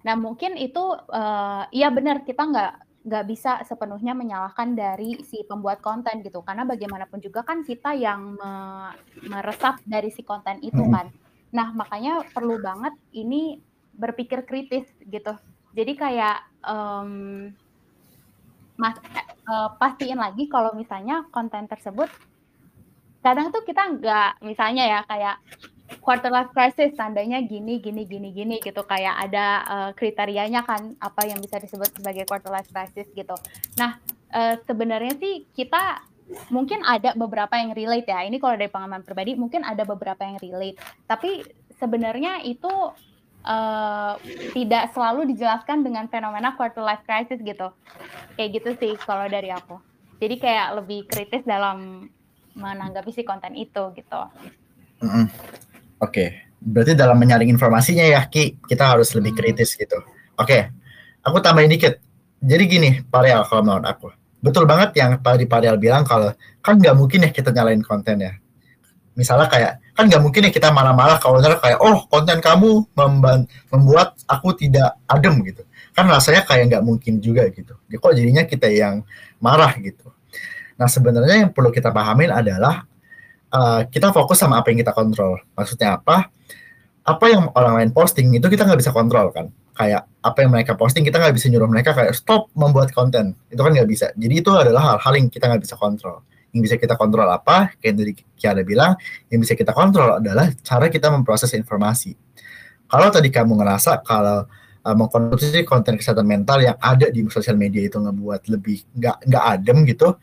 [0.03, 2.73] Nah mungkin itu uh, ya benar kita nggak
[3.03, 6.39] nggak bisa sepenuhnya menyalahkan dari si pembuat konten gitu.
[6.41, 8.51] Karena bagaimanapun juga kan kita yang me
[9.27, 11.11] meresap dari si konten itu kan.
[11.51, 13.59] Nah makanya perlu banget ini
[13.93, 15.35] berpikir kritis gitu.
[15.75, 17.51] Jadi kayak um,
[18.79, 18.97] mas
[19.45, 22.09] uh, pastiin lagi kalau misalnya konten tersebut
[23.21, 25.39] kadang tuh kita nggak misalnya ya kayak
[25.99, 31.27] quarter life crisis tandanya gini gini gini gini gitu kayak ada uh, kriterianya kan apa
[31.27, 33.35] yang bisa disebut sebagai quarter life crisis gitu.
[33.77, 33.99] Nah
[34.33, 36.01] uh, sebenarnya sih kita
[36.49, 38.23] mungkin ada beberapa yang relate ya.
[38.25, 40.79] Ini kalau dari pengalaman pribadi mungkin ada beberapa yang relate.
[41.05, 41.43] Tapi
[41.77, 42.71] sebenarnya itu
[43.43, 44.13] uh,
[44.55, 47.71] tidak selalu dijelaskan dengan fenomena quarter life crisis gitu.
[48.39, 49.77] Kayak gitu sih kalau dari aku.
[50.23, 52.07] Jadi kayak lebih kritis dalam
[52.55, 54.21] menanggapi si konten itu gitu.
[55.03, 55.25] Mm -hmm.
[56.03, 59.39] Oke, berarti dalam menyaring informasinya ya Ki, kita harus lebih Hmm.
[59.39, 60.03] kritis gitu.
[60.35, 60.67] Oke,
[61.23, 62.03] aku tambahin dikit.
[62.43, 64.11] Jadi gini, Parial kalau menurut aku.
[64.43, 68.35] Betul banget yang tadi Parial bilang kalau kan nggak mungkin ya kita nyalain konten ya.
[69.15, 72.83] Misalnya kayak kan nggak mungkin ya kita marah-marah kalau misalnya kayak oh konten kamu
[73.71, 75.63] membuat aku tidak adem gitu.
[75.95, 77.79] Kan rasanya kayak nggak mungkin juga gitu.
[77.79, 79.07] Kok jadinya kita yang
[79.39, 80.11] marah gitu.
[80.75, 82.83] Nah sebenarnya yang perlu kita pahamin adalah
[83.53, 85.37] uh, kita fokus sama apa yang kita kontrol.
[85.53, 86.33] Maksudnya apa?
[87.05, 89.53] Apa yang orang lain posting itu kita nggak bisa kontrol kan.
[89.73, 93.37] Kayak apa yang mereka posting kita nggak bisa nyuruh mereka kayak stop membuat konten.
[93.53, 94.09] Itu kan nggak bisa.
[94.17, 96.25] Jadi itu adalah hal-hal yang kita nggak bisa kontrol.
[96.53, 97.73] Yang bisa kita kontrol apa?
[97.81, 98.93] Kayak tadi Kiara bilang,
[99.29, 102.13] yang bisa kita kontrol adalah cara kita memproses informasi.
[102.85, 104.45] Kalau tadi kamu ngerasa kalau
[104.85, 109.43] uh, mengkonsumsi konten kesehatan mental yang ada di sosial media itu ngebuat lebih nggak nggak
[109.43, 110.13] adem gitu,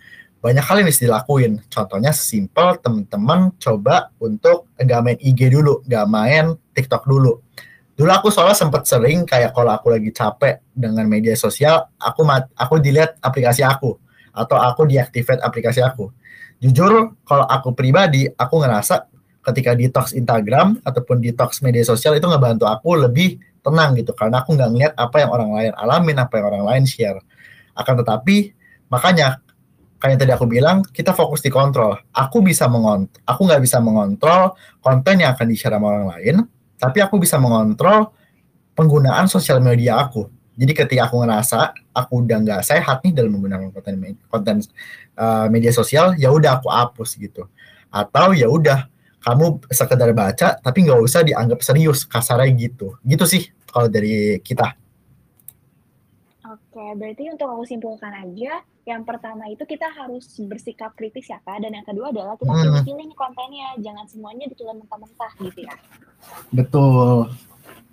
[0.40, 1.60] banyak yang bisa dilakuin.
[1.68, 7.44] Contohnya sesimpel teman-teman coba untuk nggak main IG dulu, nggak main TikTok dulu.
[8.00, 12.48] Dulu aku soalnya sempat sering kayak kalau aku lagi capek dengan media sosial, aku mat,
[12.56, 14.00] aku dilihat aplikasi aku
[14.32, 16.08] atau aku deactivate aplikasi aku.
[16.64, 19.04] Jujur, kalau aku pribadi, aku ngerasa
[19.44, 24.56] ketika detox Instagram ataupun detox media sosial itu ngebantu aku lebih tenang gitu karena aku
[24.56, 27.20] nggak ngeliat apa yang orang lain alamin, apa yang orang lain share.
[27.76, 28.56] Akan tetapi
[28.88, 29.44] makanya
[30.00, 31.92] kayak tadi aku bilang kita fokus di kontrol.
[32.16, 36.36] Aku bisa mengontrol, aku nggak bisa mengontrol konten yang akan di-share sama orang lain,
[36.80, 38.16] tapi aku bisa mengontrol
[38.72, 40.26] penggunaan sosial media aku.
[40.56, 43.94] Jadi ketika aku ngerasa aku udah nggak sehat nih dalam menggunakan konten
[44.28, 44.56] konten
[45.20, 47.44] uh, media sosial, ya udah aku hapus gitu.
[47.92, 48.88] Atau ya udah
[49.20, 52.96] kamu sekedar baca tapi nggak usah dianggap serius kasarnya gitu.
[53.04, 54.80] Gitu sih kalau dari kita.
[56.50, 61.62] Oke, berarti untuk aku simpulkan aja, yang pertama itu kita harus bersikap kritis ya kak,
[61.62, 62.82] dan yang kedua adalah kita Hmm.
[62.82, 65.74] pilih-pilih nih kontennya, jangan semuanya ditelan mentah-mentah gitu ya.
[66.50, 67.30] Betul.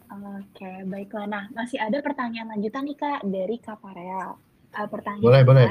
[0.08, 1.28] Oke, baiklah.
[1.28, 4.40] Nah, masih ada pertanyaan lanjutan nih Kak dari Kak Parel.
[4.74, 5.66] Uh, pertanyaannya, Boleh, boleh.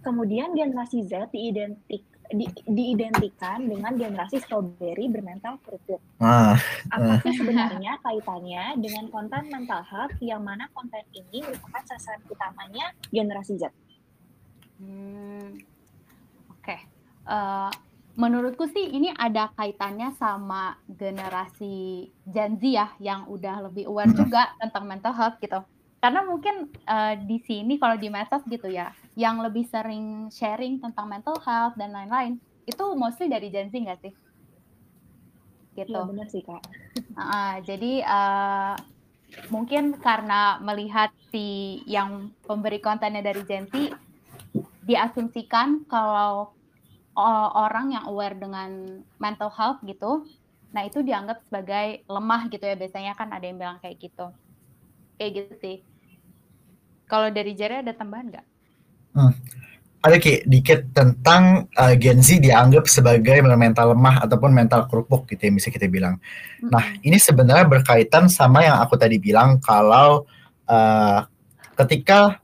[0.00, 5.98] kemudian generasi Z diidentik, di, diidentikan dengan generasi strawberry bermental kerupuk.
[6.20, 12.94] Apa sih sebenarnya kaitannya dengan konten mental health yang mana konten ini merupakan sasaran utamanya
[13.10, 13.70] generasi Z?
[14.80, 15.60] Hmm,
[16.52, 16.76] Oke,
[17.30, 17.70] Eh,
[18.18, 24.50] menurutku sih ini ada kaitannya sama generasi Gen Z ya, yang udah lebih aware juga
[24.58, 25.60] tentang mental health gitu.
[26.02, 31.06] Karena mungkin eh, di sini kalau di medsos gitu ya, yang lebih sering sharing tentang
[31.12, 34.12] mental health dan lain-lain, itu mostly dari Gen Z nggak sih?
[35.76, 35.92] Gitu.
[35.92, 36.62] Iya benar sih Kak.
[37.14, 38.74] Ah, jadi eh,
[39.54, 43.74] mungkin karena melihat si yang pemberi kontennya dari Gen Z
[44.90, 46.50] diasumsikan kalau
[47.14, 50.26] o- orang yang aware dengan mental health gitu,
[50.74, 54.34] nah itu dianggap sebagai lemah gitu ya biasanya kan ada yang bilang kayak gitu,
[55.14, 55.76] kayak gitu sih.
[57.06, 58.46] Kalau dari Jerry ada tambahan nggak?
[60.00, 65.44] ada Ki, dikit tentang uh, Gen Z dianggap sebagai mental lemah ataupun mental kerupuk gitu
[65.44, 66.16] yang bisa kita bilang.
[66.64, 70.24] Nah, ini sebenarnya berkaitan sama yang aku tadi bilang kalau
[70.64, 71.20] uh,
[71.76, 72.40] ketika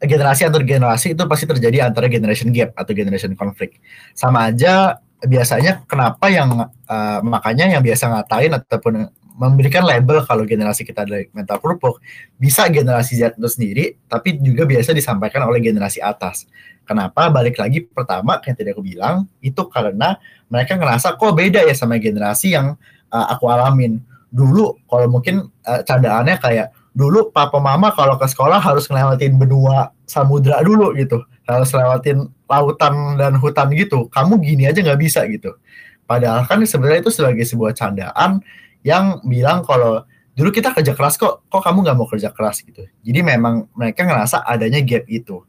[0.00, 3.76] generasi antar generasi itu pasti terjadi antara generation gap atau generation conflict.
[4.16, 10.84] Sama aja biasanya kenapa yang uh, makanya yang biasa ngatain ataupun memberikan label kalau generasi
[10.84, 12.00] kita adalah mental kerupuk
[12.36, 16.44] bisa generasi Z itu sendiri tapi juga biasa disampaikan oleh generasi atas.
[16.84, 17.28] Kenapa?
[17.28, 20.16] Balik lagi pertama kayak tadi aku bilang itu karena
[20.48, 22.76] mereka ngerasa kok beda ya sama generasi yang
[23.12, 24.00] uh, aku alamin
[24.32, 29.94] dulu kalau mungkin uh, candaannya kayak dulu papa mama kalau ke sekolah harus ngelewatin benua
[30.06, 31.22] samudra dulu gitu.
[31.46, 34.06] Harus lewatin lautan dan hutan gitu.
[34.10, 35.54] Kamu gini aja nggak bisa gitu.
[36.06, 38.42] Padahal kan sebenarnya itu sebagai sebuah candaan
[38.82, 40.02] yang bilang kalau
[40.34, 42.86] dulu kita kerja keras kok kok kamu nggak mau kerja keras gitu.
[43.02, 45.42] Jadi memang mereka ngerasa adanya gap itu.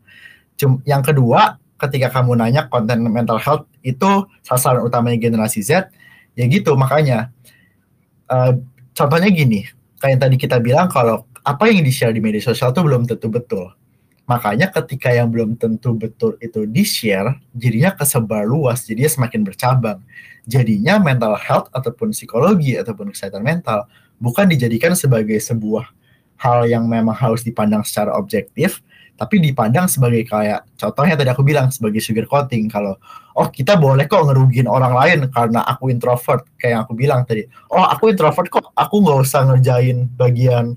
[0.58, 5.90] Cum, yang kedua ketika kamu nanya konten mental health itu sasaran utamanya generasi Z
[6.38, 6.78] ya gitu.
[6.78, 7.34] Makanya
[8.30, 8.54] uh,
[8.94, 9.66] contohnya gini
[9.98, 13.10] kayak yang tadi kita bilang kalau apa yang di share di media sosial itu belum
[13.10, 13.74] tentu betul.
[14.30, 20.00] Makanya ketika yang belum tentu betul itu di share jadinya kesebar luas jadinya semakin bercabang.
[20.46, 23.86] Jadinya mental health ataupun psikologi ataupun kesehatan mental
[24.18, 25.90] bukan dijadikan sebagai sebuah
[26.42, 28.82] hal yang memang harus dipandang secara objektif
[29.22, 32.66] tapi dipandang sebagai kayak contohnya tadi aku bilang sebagai sugar coating.
[32.66, 32.98] Kalau
[33.38, 37.46] oh kita boleh kok ngerugiin orang lain karena aku introvert kayak yang aku bilang tadi.
[37.70, 40.74] Oh aku introvert kok aku nggak usah ngerjain bagian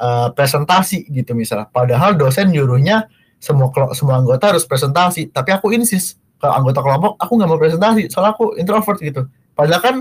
[0.00, 3.06] uh, presentasi gitu misalnya padahal dosen nyuruhnya
[3.38, 8.10] semua semua anggota harus presentasi tapi aku insist ke anggota kelompok aku nggak mau presentasi
[8.10, 9.96] soalnya aku introvert gitu padahal kan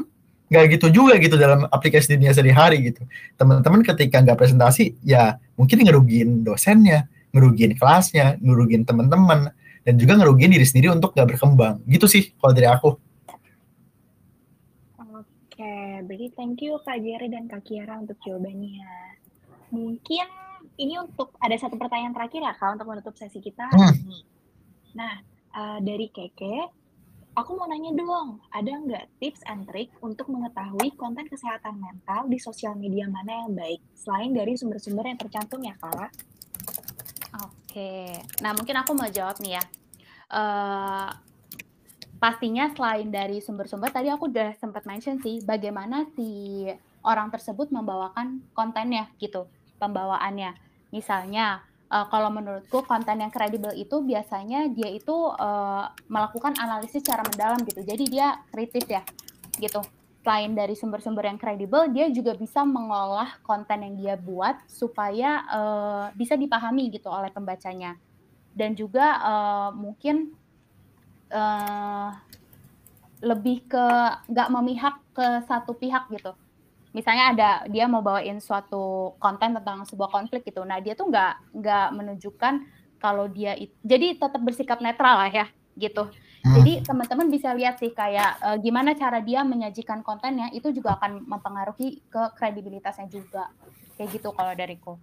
[0.48, 3.04] nggak gitu juga gitu dalam aplikasi dunia sehari-hari gitu.
[3.36, 9.52] Teman-teman ketika nggak presentasi, ya mungkin ngerugiin dosennya, ngerugiin kelasnya, ngerugiin teman-teman,
[9.84, 11.84] dan juga ngerugiin diri sendiri untuk nggak berkembang.
[11.84, 12.96] Gitu sih kalau dari aku.
[15.04, 15.74] Oke,
[16.08, 19.07] berarti thank you Kak Jerry dan Kak Kiara untuk jawabannya.
[19.70, 20.28] Mungkin
[20.78, 24.04] ini untuk ada satu pertanyaan terakhir ya Kak untuk menutup sesi kita hari Hmm.
[24.08, 24.20] ini.
[24.94, 25.14] Nah,
[25.54, 26.70] uh, dari Keke,
[27.38, 32.42] aku mau nanya dong, ada nggak tips and trick untuk mengetahui konten kesehatan mental di
[32.42, 36.10] sosial media mana yang baik, selain dari sumber-sumber yang tercantum ya Kak?
[37.38, 39.64] Oke, nah mungkin aku mau jawab nih ya.
[40.34, 41.10] Eh,
[42.18, 46.66] pastinya selain dari sumber-sumber, tadi aku udah sempat mention sih, bagaimana si
[47.06, 49.46] orang tersebut membawakan kontennya gitu,
[49.78, 50.54] pembawaannya.
[50.94, 57.24] Misalnya, eh, kalau menurutku konten yang kredibel itu biasanya dia itu eh, melakukan analisis secara
[57.26, 59.02] mendalam gitu, jadi dia kritis ya,
[59.62, 59.82] gitu.
[60.28, 66.06] Selain dari sumber-sumber yang kredibel, dia juga bisa mengolah konten yang dia buat supaya eh,
[66.20, 67.96] bisa dipahami gitu oleh pembacanya.
[68.52, 70.36] Dan juga eh, mungkin
[71.32, 72.10] eh,
[73.24, 73.86] lebih ke
[74.30, 76.36] nggak memihak ke satu pihak gitu.
[76.98, 80.66] Misalnya ada dia mau bawain suatu konten tentang sebuah konflik gitu.
[80.66, 82.54] Nah dia tuh nggak nggak menunjukkan
[82.98, 85.46] kalau dia it- jadi tetap bersikap netral lah ya
[85.78, 86.10] gitu.
[86.42, 86.58] Hmm.
[86.58, 91.30] Jadi teman-teman bisa lihat sih kayak eh, gimana cara dia menyajikan kontennya itu juga akan
[91.30, 93.54] mempengaruhi ke kredibilitasnya juga.
[93.94, 94.98] Kayak gitu kalau dariku.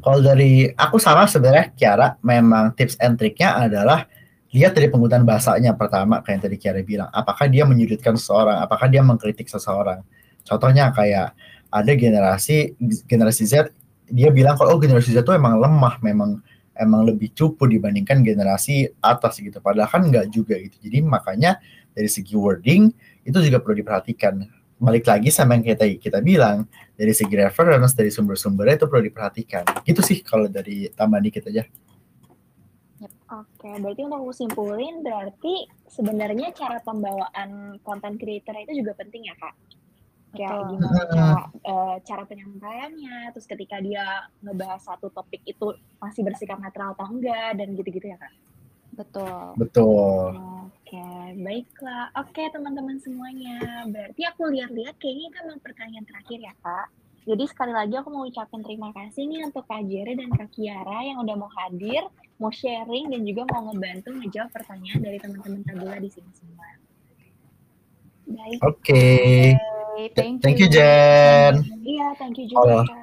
[0.00, 4.08] Kalau dari aku sama sebenarnya Kiara, memang tips and triknya adalah
[4.52, 8.86] lihat dari penggunaan bahasanya pertama kayak yang tadi Kiara bilang, apakah dia menyudutkan seseorang, apakah
[8.86, 10.04] dia mengkritik seseorang.
[10.44, 11.32] Contohnya kayak
[11.72, 12.76] ada generasi
[13.08, 13.72] generasi Z
[14.12, 16.44] dia bilang kalau oh, generasi Z itu emang lemah, memang
[16.76, 19.56] emang lebih cupu dibandingkan generasi atas gitu.
[19.64, 20.76] Padahal kan enggak juga gitu.
[20.84, 21.56] Jadi makanya
[21.96, 22.92] dari segi wording
[23.24, 24.44] itu juga perlu diperhatikan.
[24.82, 29.64] Balik lagi sama yang kita kita bilang dari segi reference dari sumber-sumbernya itu perlu diperhatikan.
[29.80, 31.64] Gitu sih kalau dari tambahan dikit aja.
[33.32, 39.34] Oke, berarti untuk aku simpulin berarti sebenarnya cara pembawaan konten creator itu juga penting ya
[39.40, 39.56] kak?
[40.36, 40.68] Kayak Betul.
[40.76, 44.04] gimana cara, eh, cara penyampaiannya, terus ketika dia
[44.44, 48.34] ngebahas satu topik itu masih bersikap netral atau enggak, dan gitu-gitu ya kak?
[48.92, 49.56] Betul.
[49.56, 50.36] Betul.
[50.68, 51.08] Oke,
[51.40, 52.12] baiklah.
[52.20, 56.92] Oke teman-teman semuanya, berarti aku lihat-lihat kayaknya itu emang pertanyaan terakhir ya kak?
[57.22, 61.06] Jadi sekali lagi aku mau ucapin terima kasih nih untuk Kak Jere dan Kak Kiara
[61.06, 62.02] yang udah mau hadir,
[62.42, 66.66] mau sharing, dan juga mau ngebantu ngejawab pertanyaan dari teman-teman Tabula di sini semua.
[68.26, 68.58] Baik.
[68.66, 69.06] Oke.
[69.92, 70.74] Oke, thank, Thank you you.
[70.74, 71.62] Jen.
[71.84, 72.82] Iya, thank you juga.
[72.82, 73.02] Kak.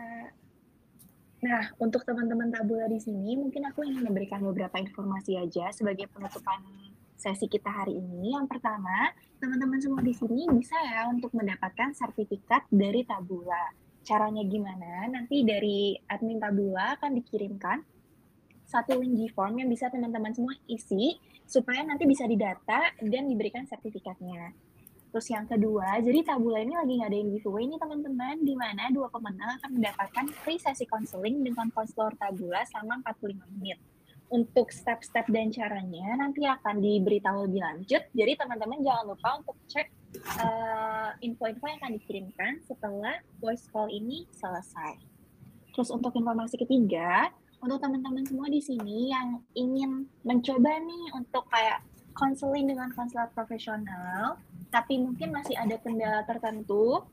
[1.39, 6.59] Nah, untuk teman-teman Tabula di sini, mungkin aku ingin memberikan beberapa informasi aja sebagai penutupan
[7.15, 8.35] sesi kita hari ini.
[8.35, 13.71] Yang pertama, teman-teman semua di sini bisa ya untuk mendapatkan sertifikat dari Tabula.
[14.03, 15.07] Caranya gimana?
[15.07, 17.77] Nanti dari admin Tabula akan dikirimkan
[18.69, 21.17] satu link G-form yang bisa teman-teman semua isi
[21.49, 24.53] supaya nanti bisa didata dan diberikan sertifikatnya.
[25.09, 29.57] Terus yang kedua, jadi Tabula ini lagi ngadain giveaway nih teman-teman, di mana dua pemenang
[29.57, 33.81] akan mendapatkan free sesi konseling dengan konselor Tabula selama 45 menit.
[34.29, 39.89] Untuk step-step dan caranya nanti akan diberitahu lebih lanjut, jadi teman-teman jangan lupa untuk cek
[40.45, 45.01] eh, info-info yang akan dikirimkan setelah voice call ini selesai.
[45.73, 51.83] Terus untuk informasi ketiga, untuk teman-teman semua di sini yang ingin mencoba nih untuk kayak
[52.15, 54.39] konseling dengan konselor profesional,
[54.71, 57.03] tapi mungkin masih ada kendala tertentu,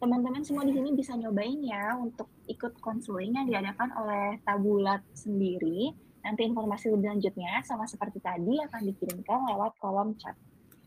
[0.00, 5.96] teman-teman semua di sini bisa nyobain ya untuk ikut konseling yang diadakan oleh Tabulat sendiri.
[6.24, 10.36] Nanti informasi lebih lanjutnya sama seperti tadi akan dikirimkan lewat kolom chat.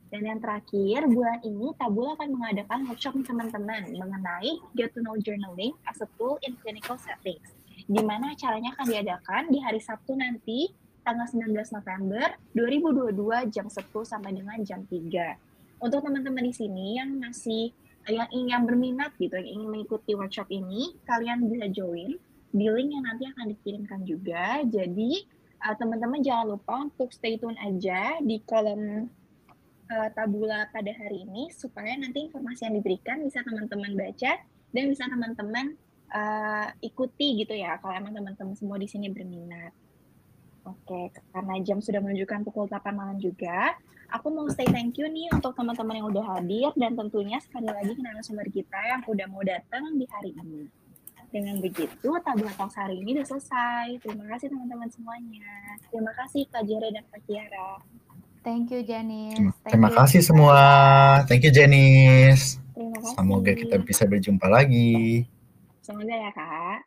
[0.07, 5.76] Dan yang terakhir, bulan ini Tabula akan mengadakan workshop teman-teman mengenai Get to Know Journaling
[5.84, 7.57] as a Tool in Clinical Settings.
[7.88, 10.68] Di mana acaranya akan diadakan di hari Sabtu nanti,
[11.08, 17.22] tanggal 19 November 2022 jam 10 sampai dengan jam 3 untuk teman-teman di sini yang
[17.22, 17.70] masih
[18.08, 22.16] yang ingin berminat gitu, yang ingin mengikuti workshop ini, kalian bisa join
[22.56, 24.64] di link yang nanti akan dikirimkan juga.
[24.64, 25.28] Jadi
[25.60, 29.12] uh, teman-teman jangan lupa untuk stay tune aja di kolom
[29.92, 34.40] uh, tabula pada hari ini supaya nanti informasi yang diberikan bisa teman-teman baca
[34.72, 35.76] dan bisa teman-teman
[36.12, 39.74] uh, ikuti gitu ya kalau emang teman-teman semua di sini berminat.
[40.68, 43.72] Oke, karena jam sudah menunjukkan pukul 8 malam juga,
[44.12, 47.95] aku mau say thank you nih untuk teman-teman yang udah hadir dan tentunya sekali lagi
[47.95, 50.68] ke narasumber kita yang udah mau datang di hari ini.
[51.28, 53.99] Dengan begitu, tabula talks hari ini udah selesai.
[53.99, 55.80] Terima kasih teman-teman semuanya.
[55.91, 57.84] Terima kasih Kak Jere dan Kak Kiara.
[58.47, 59.36] Thank you Janice.
[59.36, 59.97] Terima, Thank terima you.
[59.99, 60.60] kasih semua.
[61.28, 62.60] Thank you Janice.
[62.72, 63.16] Terima kasih.
[63.20, 65.28] Semoga kita bisa berjumpa lagi.
[65.88, 66.87] Semoga ya, Kak.